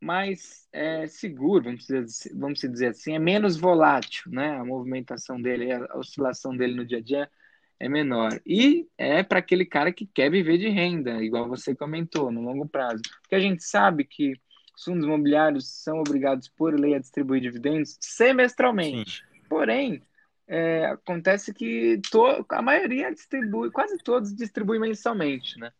mais 0.00 0.66
é, 0.72 1.06
seguro, 1.06 1.64
vamos 1.64 1.86
dizer, 1.86 2.06
vamos 2.34 2.58
dizer 2.60 2.88
assim, 2.88 3.14
é 3.14 3.18
menos 3.18 3.56
volátil, 3.56 4.30
né? 4.30 4.56
A 4.56 4.64
movimentação 4.64 5.40
dele, 5.40 5.72
a 5.72 5.98
oscilação 5.98 6.56
dele 6.56 6.74
no 6.74 6.86
dia 6.86 6.98
a 6.98 7.02
dia 7.02 7.30
é 7.78 7.88
menor. 7.88 8.40
E 8.46 8.88
é 8.96 9.22
para 9.22 9.38
aquele 9.38 9.64
cara 9.64 9.92
que 9.92 10.06
quer 10.06 10.30
viver 10.30 10.58
de 10.58 10.68
renda, 10.68 11.22
igual 11.22 11.48
você 11.48 11.74
comentou, 11.74 12.30
no 12.30 12.40
longo 12.40 12.68
prazo. 12.68 13.02
Porque 13.20 13.34
a 13.34 13.40
gente 13.40 13.62
sabe 13.62 14.04
que 14.04 14.32
os 14.76 14.84
fundos 14.84 15.04
imobiliários 15.04 15.68
são 15.68 15.98
obrigados 15.98 16.48
por 16.48 16.78
lei 16.78 16.94
a 16.94 16.98
distribuir 16.98 17.42
dividendos 17.42 17.96
semestralmente. 18.00 19.18
Sim. 19.18 19.42
Porém, 19.48 20.02
é, 20.46 20.86
acontece 20.86 21.52
que 21.52 22.00
to, 22.10 22.44
a 22.48 22.62
maioria 22.62 23.12
distribui, 23.12 23.70
quase 23.70 23.98
todos 23.98 24.34
distribuem 24.34 24.80
mensalmente, 24.80 25.58
né? 25.58 25.72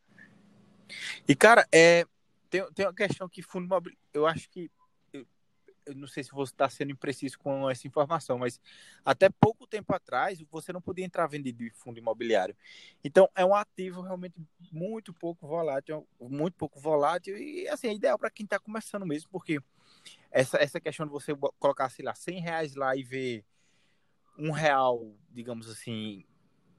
E, 1.27 1.35
cara, 1.35 1.67
é, 1.73 2.05
tem, 2.51 2.73
tem 2.73 2.87
uma 2.87 2.95
questão 2.95 3.29
que 3.29 3.43
fundo 3.43 3.65
imobiliário, 3.67 3.99
eu 4.13 4.27
acho 4.27 4.51
que 4.51 4.71
eu, 5.13 5.27
eu 5.87 5.95
não 5.95 6.09
sei 6.09 6.25
se 6.25 6.33
você 6.33 6.53
está 6.53 6.69
sendo 6.69 6.91
impreciso 6.91 7.39
com 7.39 7.71
essa 7.71 7.87
informação, 7.87 8.39
mas 8.39 8.61
até 9.05 9.31
pouco 9.31 9.67
tempo 9.67 9.95
atrás 9.95 10.43
você 10.51 10.73
não 10.73 10.83
podia 10.83 11.05
entrar 11.05 11.27
vendido 11.29 11.59
de 11.59 11.71
fundo 11.71 11.99
imobiliário. 11.99 12.57
Então 13.03 13.31
é 13.35 13.45
um 13.45 13.55
ativo 13.55 14.03
realmente 14.03 14.35
muito 14.73 15.15
pouco 15.15 15.47
volátil, 15.47 16.07
muito 16.21 16.55
pouco 16.57 16.81
volátil 16.81 17.39
e 17.39 17.69
assim 17.69 17.89
é 17.89 17.95
ideal 17.95 18.19
para 18.19 18.31
quem 18.31 18.45
está 18.45 18.59
começando 18.59 19.07
mesmo, 19.07 19.31
porque 19.31 19.61
essa, 20.31 20.59
essa 20.59 20.81
questão 20.81 21.07
de 21.07 21.13
você 21.13 21.33
colocar, 21.59 21.89
sei 21.89 22.05
lá, 22.05 22.15
100 22.15 22.41
reais 22.41 22.75
lá 22.75 22.97
e 22.97 23.03
ver 23.03 23.45
um 24.39 24.51
real, 24.51 25.15
digamos 25.31 25.69
assim, 25.69 26.25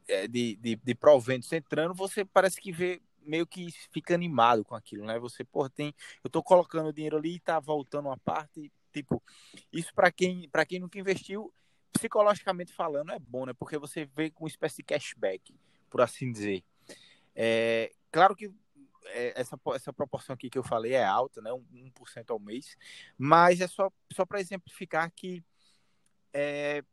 é, 0.07 0.27
de, 0.27 0.55
de, 0.55 0.75
de 0.75 0.95
proventos 0.95 1.51
entrando, 1.53 1.93
você 1.93 2.25
parece 2.25 2.59
que 2.59 2.71
vê 2.71 3.01
meio 3.23 3.45
que 3.45 3.71
fica 3.91 4.13
animado 4.13 4.63
com 4.63 4.75
aquilo, 4.75 5.05
né? 5.05 5.19
Você, 5.19 5.43
pô, 5.43 5.69
tem, 5.69 5.93
eu 6.23 6.29
tô 6.29 6.41
colocando 6.43 6.93
dinheiro 6.93 7.17
ali 7.17 7.35
e 7.35 7.39
tá 7.39 7.59
voltando 7.59 8.07
uma 8.07 8.17
parte, 8.17 8.71
tipo, 8.91 9.21
isso 9.71 9.93
para 9.93 10.11
quem, 10.11 10.49
para 10.49 10.65
quem 10.65 10.79
nunca 10.79 10.99
investiu, 10.99 11.53
psicologicamente 11.91 12.73
falando 12.73 13.11
é 13.11 13.19
bom, 13.19 13.45
né? 13.45 13.53
Porque 13.53 13.77
você 13.77 14.05
vê 14.05 14.29
com 14.29 14.45
uma 14.45 14.49
espécie 14.49 14.77
de 14.77 14.83
cashback, 14.83 15.53
por 15.89 16.01
assim 16.01 16.31
dizer. 16.31 16.63
É, 17.35 17.91
claro 18.11 18.35
que 18.35 18.51
é, 19.05 19.39
essa, 19.39 19.59
essa 19.73 19.93
proporção 19.93 20.33
aqui 20.33 20.49
que 20.49 20.57
eu 20.57 20.63
falei 20.63 20.93
é 20.93 21.03
alta, 21.03 21.41
né? 21.41 21.51
1% 21.51 22.31
ao 22.31 22.39
mês, 22.39 22.77
mas 23.17 23.61
é 23.61 23.67
só, 23.67 23.91
só 24.11 24.25
para 24.25 24.39
exemplificar 24.39 25.11
que 25.11 25.43
é, 26.33 26.83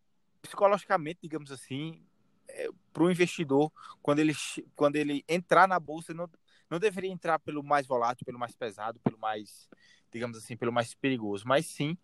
psicologicamente, 0.43 1.21
digamos 1.23 1.53
assim, 1.53 2.05
é, 2.48 2.68
para 2.92 3.02
o 3.02 3.11
investidor, 3.11 3.72
quando 4.02 4.18
ele, 4.18 4.34
quando 4.74 4.96
ele 4.96 5.24
entrar 5.28 5.68
na 5.68 5.78
bolsa, 5.78 6.12
não, 6.14 6.28
não 6.70 6.78
deveria 6.78 7.11
entrar 7.11 7.38
pelo 7.38 7.62
mais 7.62 7.87
volátil, 7.87 8.26
pelo 8.26 8.38
mais 8.38 8.54
pesado, 8.54 9.00
pelo 9.00 9.18
mais, 9.18 9.68
digamos 10.11 10.37
assim, 10.37 10.56
pelo 10.56 10.72
mais 10.72 10.94
perigoso, 10.94 11.44
mas 11.46 11.66
sim 11.66 11.96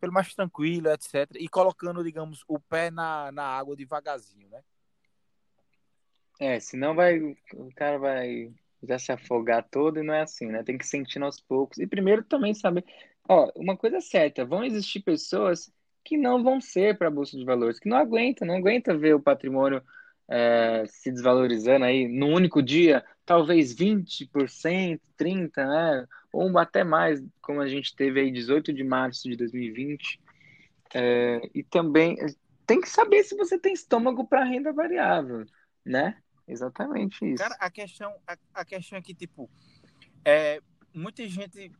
pelo 0.00 0.12
mais 0.12 0.34
tranquilo, 0.34 0.88
etc. 0.90 1.28
E 1.38 1.48
colocando, 1.48 2.04
digamos, 2.04 2.44
o 2.46 2.58
pé 2.58 2.90
na, 2.90 3.32
na 3.32 3.44
água 3.44 3.76
devagarzinho, 3.76 4.48
né? 4.48 4.62
É, 6.40 6.60
senão 6.60 6.94
vai, 6.94 7.18
o 7.18 7.68
cara 7.74 7.98
vai 7.98 8.52
já 8.82 8.98
se 8.98 9.10
afogar 9.10 9.68
todo 9.68 9.98
e 9.98 10.04
não 10.04 10.14
é 10.14 10.20
assim, 10.20 10.46
né? 10.46 10.62
Tem 10.62 10.78
que 10.78 10.86
sentir 10.86 11.20
aos 11.22 11.40
poucos. 11.40 11.78
E 11.78 11.86
primeiro 11.86 12.22
também 12.22 12.54
saber, 12.54 12.84
ó, 13.28 13.50
uma 13.56 13.76
coisa 13.76 14.00
certa, 14.00 14.44
vão 14.44 14.64
existir 14.64 15.00
pessoas 15.00 15.70
que 16.08 16.16
não 16.16 16.42
vão 16.42 16.58
ser 16.58 16.96
para 16.96 17.08
a 17.08 17.10
bolsa 17.10 17.36
de 17.36 17.44
valores, 17.44 17.78
que 17.78 17.88
não 17.88 17.98
aguentam, 17.98 18.48
não 18.48 18.56
aguenta 18.56 18.96
ver 18.96 19.14
o 19.14 19.20
patrimônio 19.20 19.82
é, 20.26 20.84
se 20.86 21.12
desvalorizando 21.12 21.84
aí 21.84 22.08
no 22.08 22.28
único 22.28 22.62
dia, 22.62 23.04
talvez 23.26 23.76
20%, 23.76 24.98
30%, 25.18 25.50
né? 25.56 26.06
ou 26.32 26.58
até 26.58 26.82
mais, 26.82 27.22
como 27.42 27.60
a 27.60 27.68
gente 27.68 27.94
teve 27.94 28.20
aí 28.20 28.30
18 28.30 28.72
de 28.72 28.82
março 28.82 29.28
de 29.28 29.36
2020. 29.36 30.18
É, 30.94 31.42
e 31.54 31.62
também 31.62 32.16
tem 32.66 32.80
que 32.80 32.88
saber 32.88 33.22
se 33.22 33.36
você 33.36 33.58
tem 33.58 33.74
estômago 33.74 34.26
para 34.26 34.44
renda 34.44 34.72
variável, 34.72 35.44
né? 35.84 36.16
Exatamente 36.46 37.22
isso. 37.26 37.42
Cara, 37.42 37.54
a 37.60 37.70
questão, 37.70 38.14
a, 38.26 38.36
a 38.54 38.64
questão 38.64 38.96
é 38.96 39.02
que, 39.02 39.12
tipo, 39.12 39.50
é, 40.24 40.62
muita 40.94 41.28
gente 41.28 41.70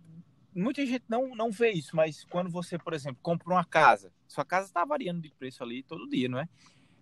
muita 0.59 0.85
gente 0.85 1.05
não, 1.09 1.35
não 1.35 1.51
vê 1.51 1.71
isso, 1.71 1.94
mas 1.94 2.25
quando 2.25 2.51
você, 2.51 2.79
por 2.79 2.92
exemplo, 2.92 3.18
compra 3.23 3.49
uma 3.53 3.64
casa, 3.64 4.12
sua 4.27 4.44
casa 4.44 4.66
está 4.66 4.85
variando 4.85 5.21
de 5.21 5.31
preço 5.31 5.62
ali 5.62 5.83
todo 5.83 6.09
dia, 6.09 6.29
não 6.29 6.38
é? 6.38 6.49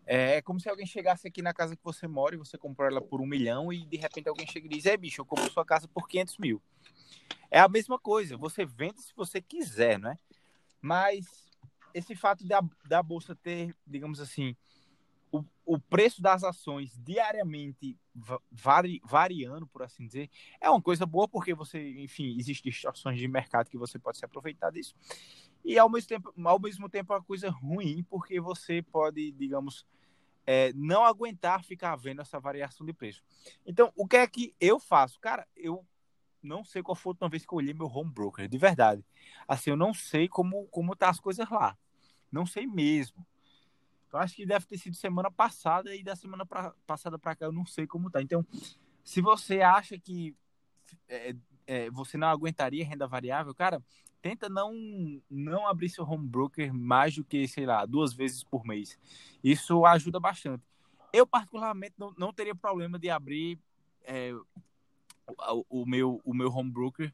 É 0.08 0.40
como 0.40 0.60
se 0.60 0.68
alguém 0.68 0.86
chegasse 0.86 1.26
aqui 1.26 1.42
na 1.42 1.52
casa 1.52 1.74
que 1.74 1.82
você 1.82 2.06
mora 2.06 2.36
e 2.36 2.38
você 2.38 2.56
comprou 2.56 2.88
ela 2.88 3.00
por 3.00 3.20
um 3.20 3.26
milhão 3.26 3.72
e 3.72 3.84
de 3.84 3.96
repente 3.96 4.28
alguém 4.28 4.46
chega 4.46 4.66
e 4.66 4.68
diz: 4.68 4.86
É, 4.86 4.96
bicho, 4.96 5.20
eu 5.20 5.24
compro 5.24 5.50
sua 5.50 5.64
casa 5.64 5.88
por 5.88 6.06
500 6.06 6.38
mil. 6.38 6.62
É 7.50 7.58
a 7.58 7.68
mesma 7.68 7.98
coisa, 7.98 8.36
você 8.36 8.64
vende 8.64 9.02
se 9.02 9.12
você 9.16 9.40
quiser, 9.40 9.98
né? 9.98 10.16
Mas 10.80 11.26
esse 11.92 12.14
fato 12.14 12.46
da, 12.46 12.62
da 12.84 13.02
bolsa 13.02 13.34
ter, 13.34 13.74
digamos 13.84 14.20
assim, 14.20 14.54
o, 15.66 15.78
preço 15.78 16.22
das 16.22 16.44
ações 16.44 16.96
diariamente 17.04 17.98
vari, 18.50 19.00
variando, 19.04 19.66
por 19.66 19.82
assim 19.82 20.06
dizer, 20.06 20.30
é 20.60 20.70
uma 20.70 20.80
coisa 20.80 21.04
boa 21.04 21.28
porque 21.28 21.52
você, 21.52 22.00
enfim, 22.00 22.36
existem 22.38 22.70
distorções 22.70 23.18
de 23.18 23.26
mercado 23.26 23.68
que 23.68 23.76
você 23.76 23.98
pode 23.98 24.16
se 24.16 24.24
aproveitar 24.24 24.70
disso. 24.70 24.94
E 25.64 25.78
ao 25.78 25.90
mesmo 25.90 26.08
tempo, 26.08 26.32
ao 26.44 26.60
mesmo 26.60 26.88
tempo 26.88 27.12
é 27.12 27.16
uma 27.16 27.22
coisa 27.22 27.50
ruim 27.50 28.04
porque 28.08 28.40
você 28.40 28.80
pode, 28.80 29.32
digamos, 29.32 29.84
é, 30.46 30.72
não 30.74 31.04
aguentar 31.04 31.64
ficar 31.64 31.96
vendo 31.96 32.22
essa 32.22 32.38
variação 32.38 32.86
de 32.86 32.92
preço. 32.92 33.22
Então, 33.66 33.92
o 33.96 34.06
que 34.06 34.16
é 34.16 34.26
que 34.26 34.54
eu 34.60 34.78
faço? 34.78 35.18
Cara, 35.18 35.46
eu 35.56 35.84
não 36.40 36.64
sei 36.64 36.82
qual 36.82 36.94
foi 36.94 37.10
a 37.10 37.12
última 37.12 37.28
vez 37.28 37.44
que 37.44 37.52
eu 37.52 37.58
olhei 37.58 37.74
meu 37.74 37.88
home 37.88 38.10
broker, 38.10 38.48
de 38.48 38.56
verdade. 38.56 39.04
Assim, 39.48 39.70
eu 39.70 39.76
não 39.76 39.92
sei 39.92 40.28
como, 40.28 40.66
como 40.68 40.94
tá 40.94 41.08
as 41.08 41.18
coisas 41.18 41.50
lá. 41.50 41.76
Não 42.30 42.46
sei 42.46 42.66
mesmo. 42.66 43.26
Eu 44.16 44.20
acho 44.20 44.34
que 44.34 44.46
deve 44.46 44.66
ter 44.66 44.78
sido 44.78 44.96
semana 44.96 45.30
passada 45.30 45.94
e 45.94 46.02
da 46.02 46.16
semana 46.16 46.46
pra, 46.46 46.72
passada 46.86 47.18
para 47.18 47.36
cá 47.36 47.46
eu 47.46 47.52
não 47.52 47.66
sei 47.66 47.86
como 47.86 48.10
tá. 48.10 48.22
Então, 48.22 48.44
se 49.04 49.20
você 49.20 49.60
acha 49.60 49.98
que 49.98 50.34
é, 51.08 51.36
é, 51.66 51.90
você 51.90 52.16
não 52.16 52.28
aguentaria 52.28 52.84
renda 52.84 53.06
variável, 53.06 53.54
cara, 53.54 53.82
tenta 54.22 54.48
não, 54.48 54.72
não 55.30 55.68
abrir 55.68 55.88
seu 55.88 56.04
home 56.04 56.26
broker 56.26 56.72
mais 56.72 57.14
do 57.14 57.24
que, 57.24 57.46
sei 57.46 57.66
lá, 57.66 57.84
duas 57.84 58.14
vezes 58.14 58.42
por 58.42 58.64
mês. 58.64 58.98
Isso 59.44 59.84
ajuda 59.84 60.18
bastante. 60.18 60.64
Eu, 61.12 61.26
particularmente, 61.26 61.94
não, 61.98 62.12
não 62.16 62.32
teria 62.32 62.54
problema 62.54 62.98
de 62.98 63.10
abrir 63.10 63.58
é, 64.02 64.32
o, 65.52 65.82
o, 65.82 65.86
meu, 65.86 66.20
o 66.24 66.34
meu 66.34 66.50
home 66.50 66.70
broker 66.70 67.12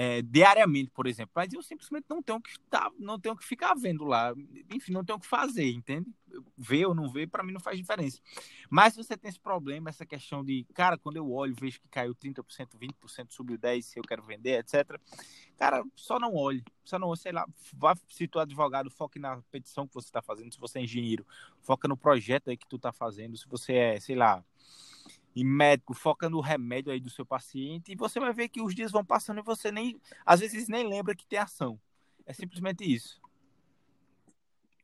é, 0.00 0.22
diariamente, 0.22 0.92
por 0.92 1.08
exemplo. 1.08 1.32
Mas 1.34 1.52
eu 1.52 1.60
simplesmente 1.60 2.06
não 2.08 2.22
tenho 2.22 2.40
que 2.40 2.50
estar, 2.50 2.88
não 3.00 3.18
tenho 3.18 3.34
que 3.34 3.44
ficar 3.44 3.74
vendo 3.74 4.04
lá. 4.04 4.32
Enfim, 4.70 4.92
não 4.92 5.04
tenho 5.04 5.18
que 5.18 5.26
fazer, 5.26 5.68
entende? 5.72 6.08
Ver 6.56 6.86
ou 6.86 6.94
não 6.94 7.10
ver, 7.10 7.26
para 7.26 7.42
mim 7.42 7.52
não 7.52 7.58
faz 7.58 7.76
diferença. 7.76 8.20
Mas 8.70 8.94
se 8.94 9.02
você 9.02 9.16
tem 9.16 9.28
esse 9.28 9.40
problema, 9.40 9.90
essa 9.90 10.06
questão 10.06 10.44
de, 10.44 10.64
cara, 10.72 10.96
quando 10.96 11.16
eu 11.16 11.28
olho, 11.28 11.52
vejo 11.60 11.80
que 11.80 11.88
caiu 11.88 12.14
30%, 12.14 12.78
20%, 12.78 13.26
subiu 13.30 13.58
10%, 13.58 13.82
se 13.82 13.98
eu 13.98 14.04
quero 14.04 14.22
vender, 14.22 14.60
etc. 14.60 15.00
Cara, 15.56 15.82
só 15.96 16.20
não 16.20 16.32
olhe. 16.32 16.62
Só 16.84 16.96
não, 16.96 17.16
sei 17.16 17.32
lá, 17.32 17.44
vá 17.72 17.96
se 18.08 18.28
tu 18.28 18.38
é 18.38 18.42
advogado, 18.42 18.88
foque 18.92 19.18
na 19.18 19.42
petição 19.50 19.88
que 19.88 19.94
você 19.94 20.06
está 20.06 20.22
fazendo. 20.22 20.54
Se 20.54 20.60
você 20.60 20.78
é 20.78 20.82
engenheiro, 20.82 21.26
foca 21.60 21.88
no 21.88 21.96
projeto 21.96 22.50
aí 22.50 22.56
que 22.56 22.68
tu 22.68 22.76
está 22.76 22.92
fazendo. 22.92 23.36
Se 23.36 23.48
você 23.48 23.72
é, 23.74 23.98
sei 23.98 24.14
lá, 24.14 24.44
e 25.38 25.44
médico 25.44 25.94
foca 25.94 26.28
no 26.28 26.40
remédio 26.40 26.90
aí 26.90 26.98
do 26.98 27.08
seu 27.08 27.24
paciente 27.24 27.92
e 27.92 27.96
você 27.96 28.18
vai 28.18 28.32
ver 28.32 28.48
que 28.48 28.60
os 28.60 28.74
dias 28.74 28.90
vão 28.90 29.04
passando 29.04 29.38
e 29.38 29.42
você 29.42 29.70
nem, 29.70 29.96
às 30.26 30.40
vezes 30.40 30.66
nem 30.66 30.84
lembra 30.84 31.14
que 31.14 31.24
tem 31.24 31.38
ação. 31.38 31.78
É 32.26 32.32
simplesmente 32.32 32.82
isso. 32.82 33.20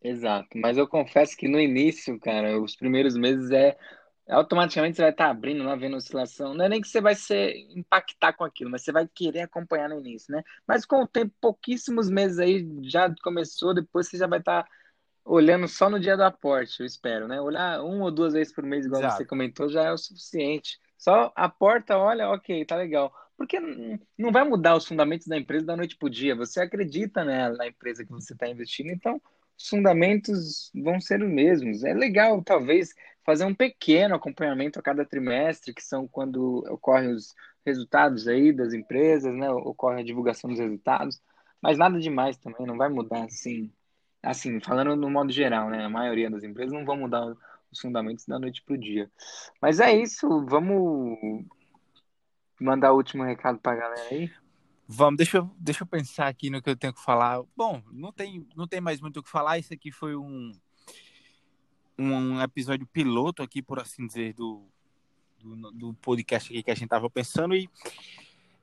Exato, 0.00 0.56
mas 0.56 0.78
eu 0.78 0.86
confesso 0.86 1.36
que 1.36 1.48
no 1.48 1.58
início, 1.58 2.20
cara, 2.20 2.60
os 2.60 2.76
primeiros 2.76 3.16
meses 3.16 3.50
é 3.50 3.76
automaticamente 4.28 4.94
você 4.94 5.02
vai 5.02 5.10
estar 5.10 5.28
abrindo 5.28 5.64
lá, 5.64 5.74
vendo 5.74 5.96
oscilação. 5.96 6.54
Não 6.54 6.64
é 6.64 6.68
nem 6.68 6.80
que 6.80 6.86
você 6.86 7.00
vai 7.00 7.16
se 7.16 7.34
impactar 7.74 8.32
com 8.34 8.44
aquilo, 8.44 8.70
mas 8.70 8.82
você 8.82 8.92
vai 8.92 9.08
querer 9.12 9.40
acompanhar 9.40 9.88
no 9.88 9.98
início, 9.98 10.32
né? 10.32 10.44
Mas 10.68 10.86
com 10.86 11.02
o 11.02 11.08
tempo, 11.08 11.34
pouquíssimos 11.40 12.08
meses 12.08 12.38
aí 12.38 12.64
já 12.82 13.12
começou, 13.24 13.74
depois 13.74 14.08
você 14.08 14.18
já 14.18 14.28
vai 14.28 14.38
estar 14.38 14.64
olhando 15.24 15.66
só 15.66 15.88
no 15.88 15.98
dia 15.98 16.16
do 16.16 16.22
aporte, 16.22 16.80
eu 16.80 16.86
espero, 16.86 17.26
né? 17.26 17.40
Olhar 17.40 17.82
uma 17.82 18.04
ou 18.04 18.10
duas 18.10 18.34
vezes 18.34 18.52
por 18.52 18.64
mês, 18.64 18.84
igual 18.84 19.00
Exato. 19.00 19.16
você 19.16 19.24
comentou, 19.24 19.68
já 19.68 19.84
é 19.84 19.92
o 19.92 19.98
suficiente. 19.98 20.78
Só 20.98 21.32
a 21.34 21.48
porta, 21.48 21.96
olha, 21.96 22.28
ok, 22.30 22.64
tá 22.64 22.76
legal. 22.76 23.12
Porque 23.36 23.58
não 24.16 24.30
vai 24.30 24.44
mudar 24.44 24.76
os 24.76 24.86
fundamentos 24.86 25.26
da 25.26 25.36
empresa 25.36 25.66
da 25.66 25.76
noite 25.76 25.96
para 25.96 26.06
o 26.06 26.10
dia. 26.10 26.36
Você 26.36 26.60
acredita 26.60 27.24
né, 27.24 27.48
na 27.50 27.66
empresa 27.66 28.04
que 28.04 28.12
você 28.12 28.32
está 28.32 28.48
investindo, 28.48 28.90
então 28.90 29.20
os 29.56 29.68
fundamentos 29.68 30.70
vão 30.74 31.00
ser 31.00 31.22
os 31.22 31.30
mesmos. 31.30 31.84
É 31.84 31.94
legal, 31.94 32.42
talvez, 32.42 32.94
fazer 33.24 33.44
um 33.44 33.54
pequeno 33.54 34.14
acompanhamento 34.14 34.78
a 34.78 34.82
cada 34.82 35.04
trimestre, 35.04 35.74
que 35.74 35.82
são 35.82 36.06
quando 36.06 36.64
ocorrem 36.70 37.12
os 37.12 37.34
resultados 37.64 38.28
aí 38.28 38.52
das 38.52 38.72
empresas, 38.72 39.34
né? 39.34 39.50
Ocorre 39.50 40.00
a 40.00 40.04
divulgação 40.04 40.50
dos 40.50 40.60
resultados, 40.60 41.20
mas 41.60 41.78
nada 41.78 41.98
demais 41.98 42.36
também, 42.36 42.66
não 42.66 42.76
vai 42.76 42.88
mudar 42.88 43.24
assim 43.24 43.72
assim, 44.24 44.60
falando 44.60 44.96
no 44.96 45.10
modo 45.10 45.30
geral, 45.30 45.68
né? 45.70 45.84
A 45.84 45.88
maioria 45.88 46.30
das 46.30 46.42
empresas 46.42 46.72
não 46.72 46.84
vão 46.84 46.96
mudar 46.96 47.34
os 47.70 47.80
fundamentos 47.80 48.26
da 48.26 48.38
noite 48.38 48.62
para 48.62 48.74
o 48.74 48.78
dia. 48.78 49.10
Mas 49.60 49.80
é 49.80 49.94
isso, 49.94 50.26
vamos 50.46 51.44
mandar 52.60 52.92
o 52.92 52.96
último 52.96 53.24
recado 53.24 53.58
para 53.58 53.72
a 53.72 53.76
galera 53.76 54.08
aí? 54.10 54.32
Vamos, 54.86 55.16
deixa 55.16 55.38
eu, 55.38 55.50
deixa 55.58 55.82
eu 55.82 55.86
pensar 55.86 56.28
aqui 56.28 56.50
no 56.50 56.60
que 56.62 56.68
eu 56.68 56.76
tenho 56.76 56.92
que 56.92 57.02
falar. 57.02 57.42
Bom, 57.56 57.82
não 57.90 58.12
tem, 58.12 58.46
não 58.54 58.66
tem 58.66 58.80
mais 58.80 59.00
muito 59.00 59.20
o 59.20 59.22
que 59.22 59.30
falar. 59.30 59.58
Isso 59.58 59.72
aqui 59.72 59.90
foi 59.90 60.14
um, 60.14 60.52
um 61.98 62.40
episódio 62.42 62.86
piloto 62.86 63.42
aqui, 63.42 63.62
por 63.62 63.80
assim 63.80 64.06
dizer, 64.06 64.34
do, 64.34 64.62
do, 65.42 65.70
do 65.72 65.94
podcast 65.94 66.52
aqui 66.52 66.62
que 66.62 66.70
a 66.70 66.74
gente 66.74 66.88
tava 66.88 67.08
pensando. 67.08 67.54
E, 67.54 67.68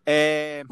é... 0.06 0.64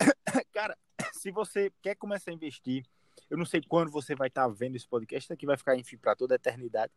cara, 0.52 0.76
se 1.12 1.30
você 1.30 1.72
quer 1.80 1.94
começar 1.94 2.32
a 2.32 2.34
investir, 2.34 2.84
eu 3.30 3.36
não 3.36 3.44
sei 3.44 3.60
quando 3.60 3.90
você 3.90 4.14
vai 4.14 4.28
estar 4.28 4.42
tá 4.42 4.48
vendo 4.48 4.76
esse 4.76 4.88
podcast, 4.88 5.26
isso 5.26 5.32
aqui 5.32 5.46
vai 5.46 5.56
ficar, 5.56 5.76
enfim, 5.76 5.96
para 5.96 6.14
toda 6.14 6.34
a 6.34 6.36
eternidade. 6.36 6.92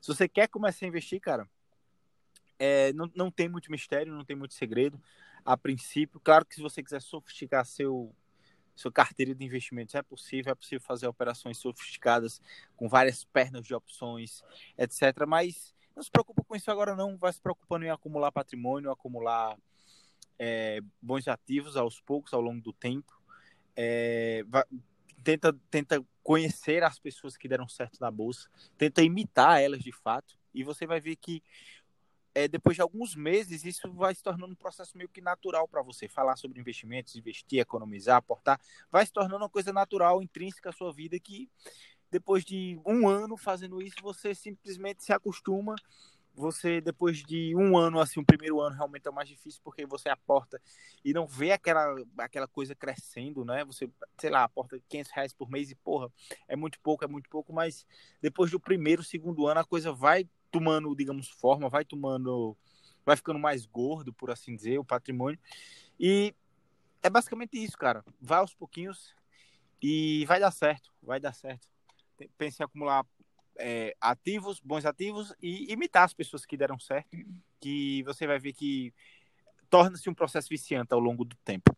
Se 0.00 0.08
você 0.08 0.28
quer 0.28 0.48
começar 0.48 0.84
a 0.84 0.88
investir, 0.88 1.20
cara, 1.20 1.48
é, 2.58 2.92
não, 2.92 3.10
não 3.14 3.30
tem 3.30 3.48
muito 3.48 3.70
mistério, 3.70 4.12
não 4.12 4.24
tem 4.24 4.36
muito 4.36 4.54
segredo. 4.54 5.00
A 5.44 5.56
princípio, 5.56 6.20
claro 6.20 6.44
que 6.44 6.54
se 6.54 6.60
você 6.60 6.82
quiser 6.82 7.00
sofisticar 7.00 7.64
seu, 7.64 8.14
sua 8.74 8.92
carteira 8.92 9.34
de 9.34 9.44
investimentos, 9.44 9.94
é 9.94 10.02
possível, 10.02 10.52
é 10.52 10.54
possível 10.54 10.80
fazer 10.80 11.06
operações 11.06 11.58
sofisticadas 11.58 12.40
com 12.76 12.88
várias 12.88 13.24
pernas 13.24 13.66
de 13.66 13.74
opções, 13.74 14.42
etc. 14.78 15.26
Mas 15.26 15.74
não 15.94 16.02
se 16.02 16.10
preocupe 16.10 16.42
com 16.44 16.56
isso 16.56 16.70
agora 16.70 16.94
não, 16.94 17.16
vai 17.16 17.32
se 17.32 17.40
preocupando 17.40 17.84
em 17.84 17.90
acumular 17.90 18.30
patrimônio, 18.32 18.90
acumular 18.90 19.58
é, 20.38 20.80
bons 21.00 21.28
ativos 21.28 21.76
aos 21.76 22.00
poucos, 22.00 22.32
ao 22.32 22.40
longo 22.40 22.60
do 22.60 22.72
tempo. 22.72 23.12
É, 23.76 24.44
vai, 24.48 24.64
tenta, 25.22 25.52
tenta 25.70 26.04
conhecer 26.22 26.82
as 26.82 26.98
pessoas 26.98 27.36
que 27.36 27.48
deram 27.48 27.68
certo 27.68 27.98
na 28.00 28.10
bolsa, 28.10 28.48
tenta 28.76 29.02
imitar 29.02 29.60
elas 29.60 29.82
de 29.82 29.92
fato, 29.92 30.38
e 30.54 30.62
você 30.62 30.86
vai 30.86 31.00
ver 31.00 31.16
que 31.16 31.42
é, 32.34 32.48
depois 32.48 32.76
de 32.76 32.82
alguns 32.82 33.14
meses 33.14 33.64
isso 33.64 33.92
vai 33.92 34.14
se 34.14 34.22
tornando 34.22 34.52
um 34.52 34.56
processo 34.56 34.96
meio 34.96 35.08
que 35.08 35.20
natural 35.20 35.68
para 35.68 35.82
você. 35.82 36.08
Falar 36.08 36.36
sobre 36.36 36.58
investimentos, 36.60 37.14
investir, 37.14 37.60
economizar, 37.60 38.16
aportar, 38.16 38.58
vai 38.90 39.04
se 39.04 39.12
tornando 39.12 39.42
uma 39.42 39.50
coisa 39.50 39.72
natural, 39.72 40.22
intrínseca 40.22 40.70
à 40.70 40.72
sua 40.72 40.92
vida 40.92 41.18
que 41.18 41.50
depois 42.10 42.44
de 42.44 42.78
um 42.84 43.08
ano 43.08 43.38
fazendo 43.38 43.80
isso, 43.80 43.96
você 44.02 44.34
simplesmente 44.34 45.02
se 45.02 45.12
acostuma 45.14 45.74
você 46.34 46.80
depois 46.80 47.18
de 47.18 47.54
um 47.54 47.76
ano 47.76 48.00
assim 48.00 48.20
o 48.20 48.24
primeiro 48.24 48.60
ano 48.60 48.74
realmente 48.74 49.06
é 49.06 49.10
mais 49.10 49.28
difícil 49.28 49.60
porque 49.62 49.84
você 49.84 50.08
aporta 50.08 50.60
e 51.04 51.12
não 51.12 51.26
vê 51.26 51.52
aquela 51.52 51.94
aquela 52.18 52.48
coisa 52.48 52.74
crescendo 52.74 53.44
né? 53.44 53.64
Você 53.64 53.90
sei 54.18 54.30
lá 54.30 54.44
aporta 54.44 54.80
500 54.88 55.12
reais 55.12 55.32
por 55.32 55.50
mês 55.50 55.70
e 55.70 55.74
porra 55.74 56.10
é 56.48 56.56
muito 56.56 56.80
pouco 56.80 57.04
é 57.04 57.08
muito 57.08 57.28
pouco 57.28 57.52
mas 57.52 57.86
depois 58.20 58.50
do 58.50 58.58
primeiro 58.58 59.02
segundo 59.02 59.46
ano 59.46 59.60
a 59.60 59.64
coisa 59.64 59.92
vai 59.92 60.28
tomando 60.50 60.94
digamos 60.94 61.28
forma 61.28 61.68
vai 61.68 61.84
tomando 61.84 62.56
vai 63.04 63.16
ficando 63.16 63.38
mais 63.38 63.66
gordo 63.66 64.12
por 64.12 64.30
assim 64.30 64.54
dizer 64.54 64.78
o 64.78 64.84
patrimônio. 64.84 65.38
E 65.98 66.34
é 67.02 67.10
basicamente 67.10 67.62
isso 67.62 67.76
cara. 67.76 68.04
Vai 68.20 68.38
aos 68.38 68.54
pouquinhos 68.54 69.14
e 69.82 70.24
vai 70.26 70.40
dar 70.40 70.50
certo 70.50 70.92
vai 71.02 71.18
dar 71.20 71.32
certo. 71.32 71.68
Pense 72.38 72.62
em 72.62 72.64
acumular 72.64 73.04
é, 73.58 73.94
ativos, 74.00 74.60
bons 74.60 74.84
ativos 74.84 75.34
e 75.42 75.72
imitar 75.72 76.04
as 76.04 76.14
pessoas 76.14 76.44
que 76.44 76.56
deram 76.56 76.78
certo, 76.78 77.08
que 77.60 78.02
você 78.04 78.26
vai 78.26 78.38
ver 78.38 78.52
que 78.52 78.92
torna-se 79.70 80.08
um 80.08 80.14
processo 80.14 80.48
viciante 80.48 80.92
ao 80.92 81.00
longo 81.00 81.24
do 81.24 81.36
tempo. 81.44 81.74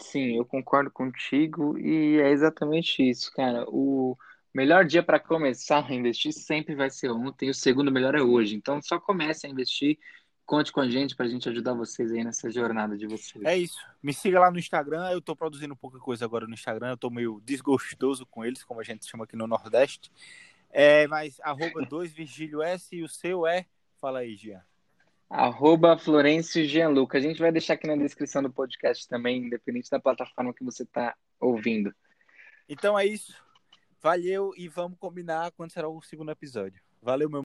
Sim, 0.00 0.36
eu 0.36 0.44
concordo 0.44 0.90
contigo 0.90 1.78
e 1.78 2.20
é 2.20 2.30
exatamente 2.30 3.02
isso, 3.02 3.32
cara. 3.32 3.64
O 3.68 4.16
melhor 4.52 4.84
dia 4.84 5.02
para 5.02 5.18
começar 5.18 5.84
a 5.86 5.94
investir 5.94 6.32
sempre 6.32 6.74
vai 6.74 6.90
ser 6.90 7.10
ontem, 7.10 7.48
o 7.48 7.54
segundo 7.54 7.90
melhor 7.90 8.14
é 8.14 8.22
hoje. 8.22 8.54
Então 8.54 8.80
só 8.82 8.98
comece 9.00 9.46
a 9.46 9.50
investir 9.50 9.98
Conte 10.46 10.70
com 10.70 10.80
a 10.80 10.88
gente 10.88 11.16
para 11.16 11.26
a 11.26 11.28
gente 11.28 11.48
ajudar 11.48 11.74
vocês 11.74 12.12
aí 12.12 12.22
nessa 12.22 12.48
jornada 12.48 12.96
de 12.96 13.04
vocês. 13.04 13.44
É 13.44 13.56
isso. 13.56 13.84
Me 14.00 14.14
siga 14.14 14.38
lá 14.38 14.48
no 14.48 14.60
Instagram. 14.60 15.10
Eu 15.10 15.18
estou 15.18 15.34
produzindo 15.34 15.74
pouca 15.74 15.98
coisa 15.98 16.24
agora 16.24 16.46
no 16.46 16.54
Instagram. 16.54 16.90
Eu 16.90 16.94
estou 16.94 17.10
meio 17.10 17.42
desgostoso 17.44 18.24
com 18.24 18.44
eles, 18.44 18.62
como 18.62 18.80
a 18.80 18.84
gente 18.84 19.04
chama 19.10 19.24
aqui 19.24 19.34
no 19.34 19.48
Nordeste. 19.48 20.08
É, 20.70 21.08
mas 21.08 21.40
arroba 21.40 21.82
2 21.90 22.12
Virgílio 22.12 22.62
S 22.62 22.94
e 22.94 23.02
o 23.02 23.08
seu 23.08 23.44
é. 23.44 23.66
Fala 24.00 24.20
aí, 24.20 24.36
Gian. 24.36 24.62
Arroba 25.28 25.98
Florencio 25.98 26.64
Gianluca. 26.64 27.18
A 27.18 27.20
gente 27.20 27.40
vai 27.40 27.50
deixar 27.50 27.74
aqui 27.74 27.88
na 27.88 27.96
descrição 27.96 28.40
do 28.40 28.52
podcast 28.52 29.08
também, 29.08 29.46
independente 29.46 29.90
da 29.90 29.98
plataforma 29.98 30.54
que 30.54 30.62
você 30.62 30.84
está 30.84 31.16
ouvindo. 31.40 31.92
Então 32.68 32.96
é 32.96 33.04
isso. 33.04 33.34
Valeu 34.00 34.52
e 34.56 34.68
vamos 34.68 34.96
combinar 34.96 35.50
quando 35.50 35.72
será 35.72 35.88
o 35.88 36.00
segundo 36.00 36.30
episódio. 36.30 36.80
Valeu, 37.02 37.28
meu 37.28 37.34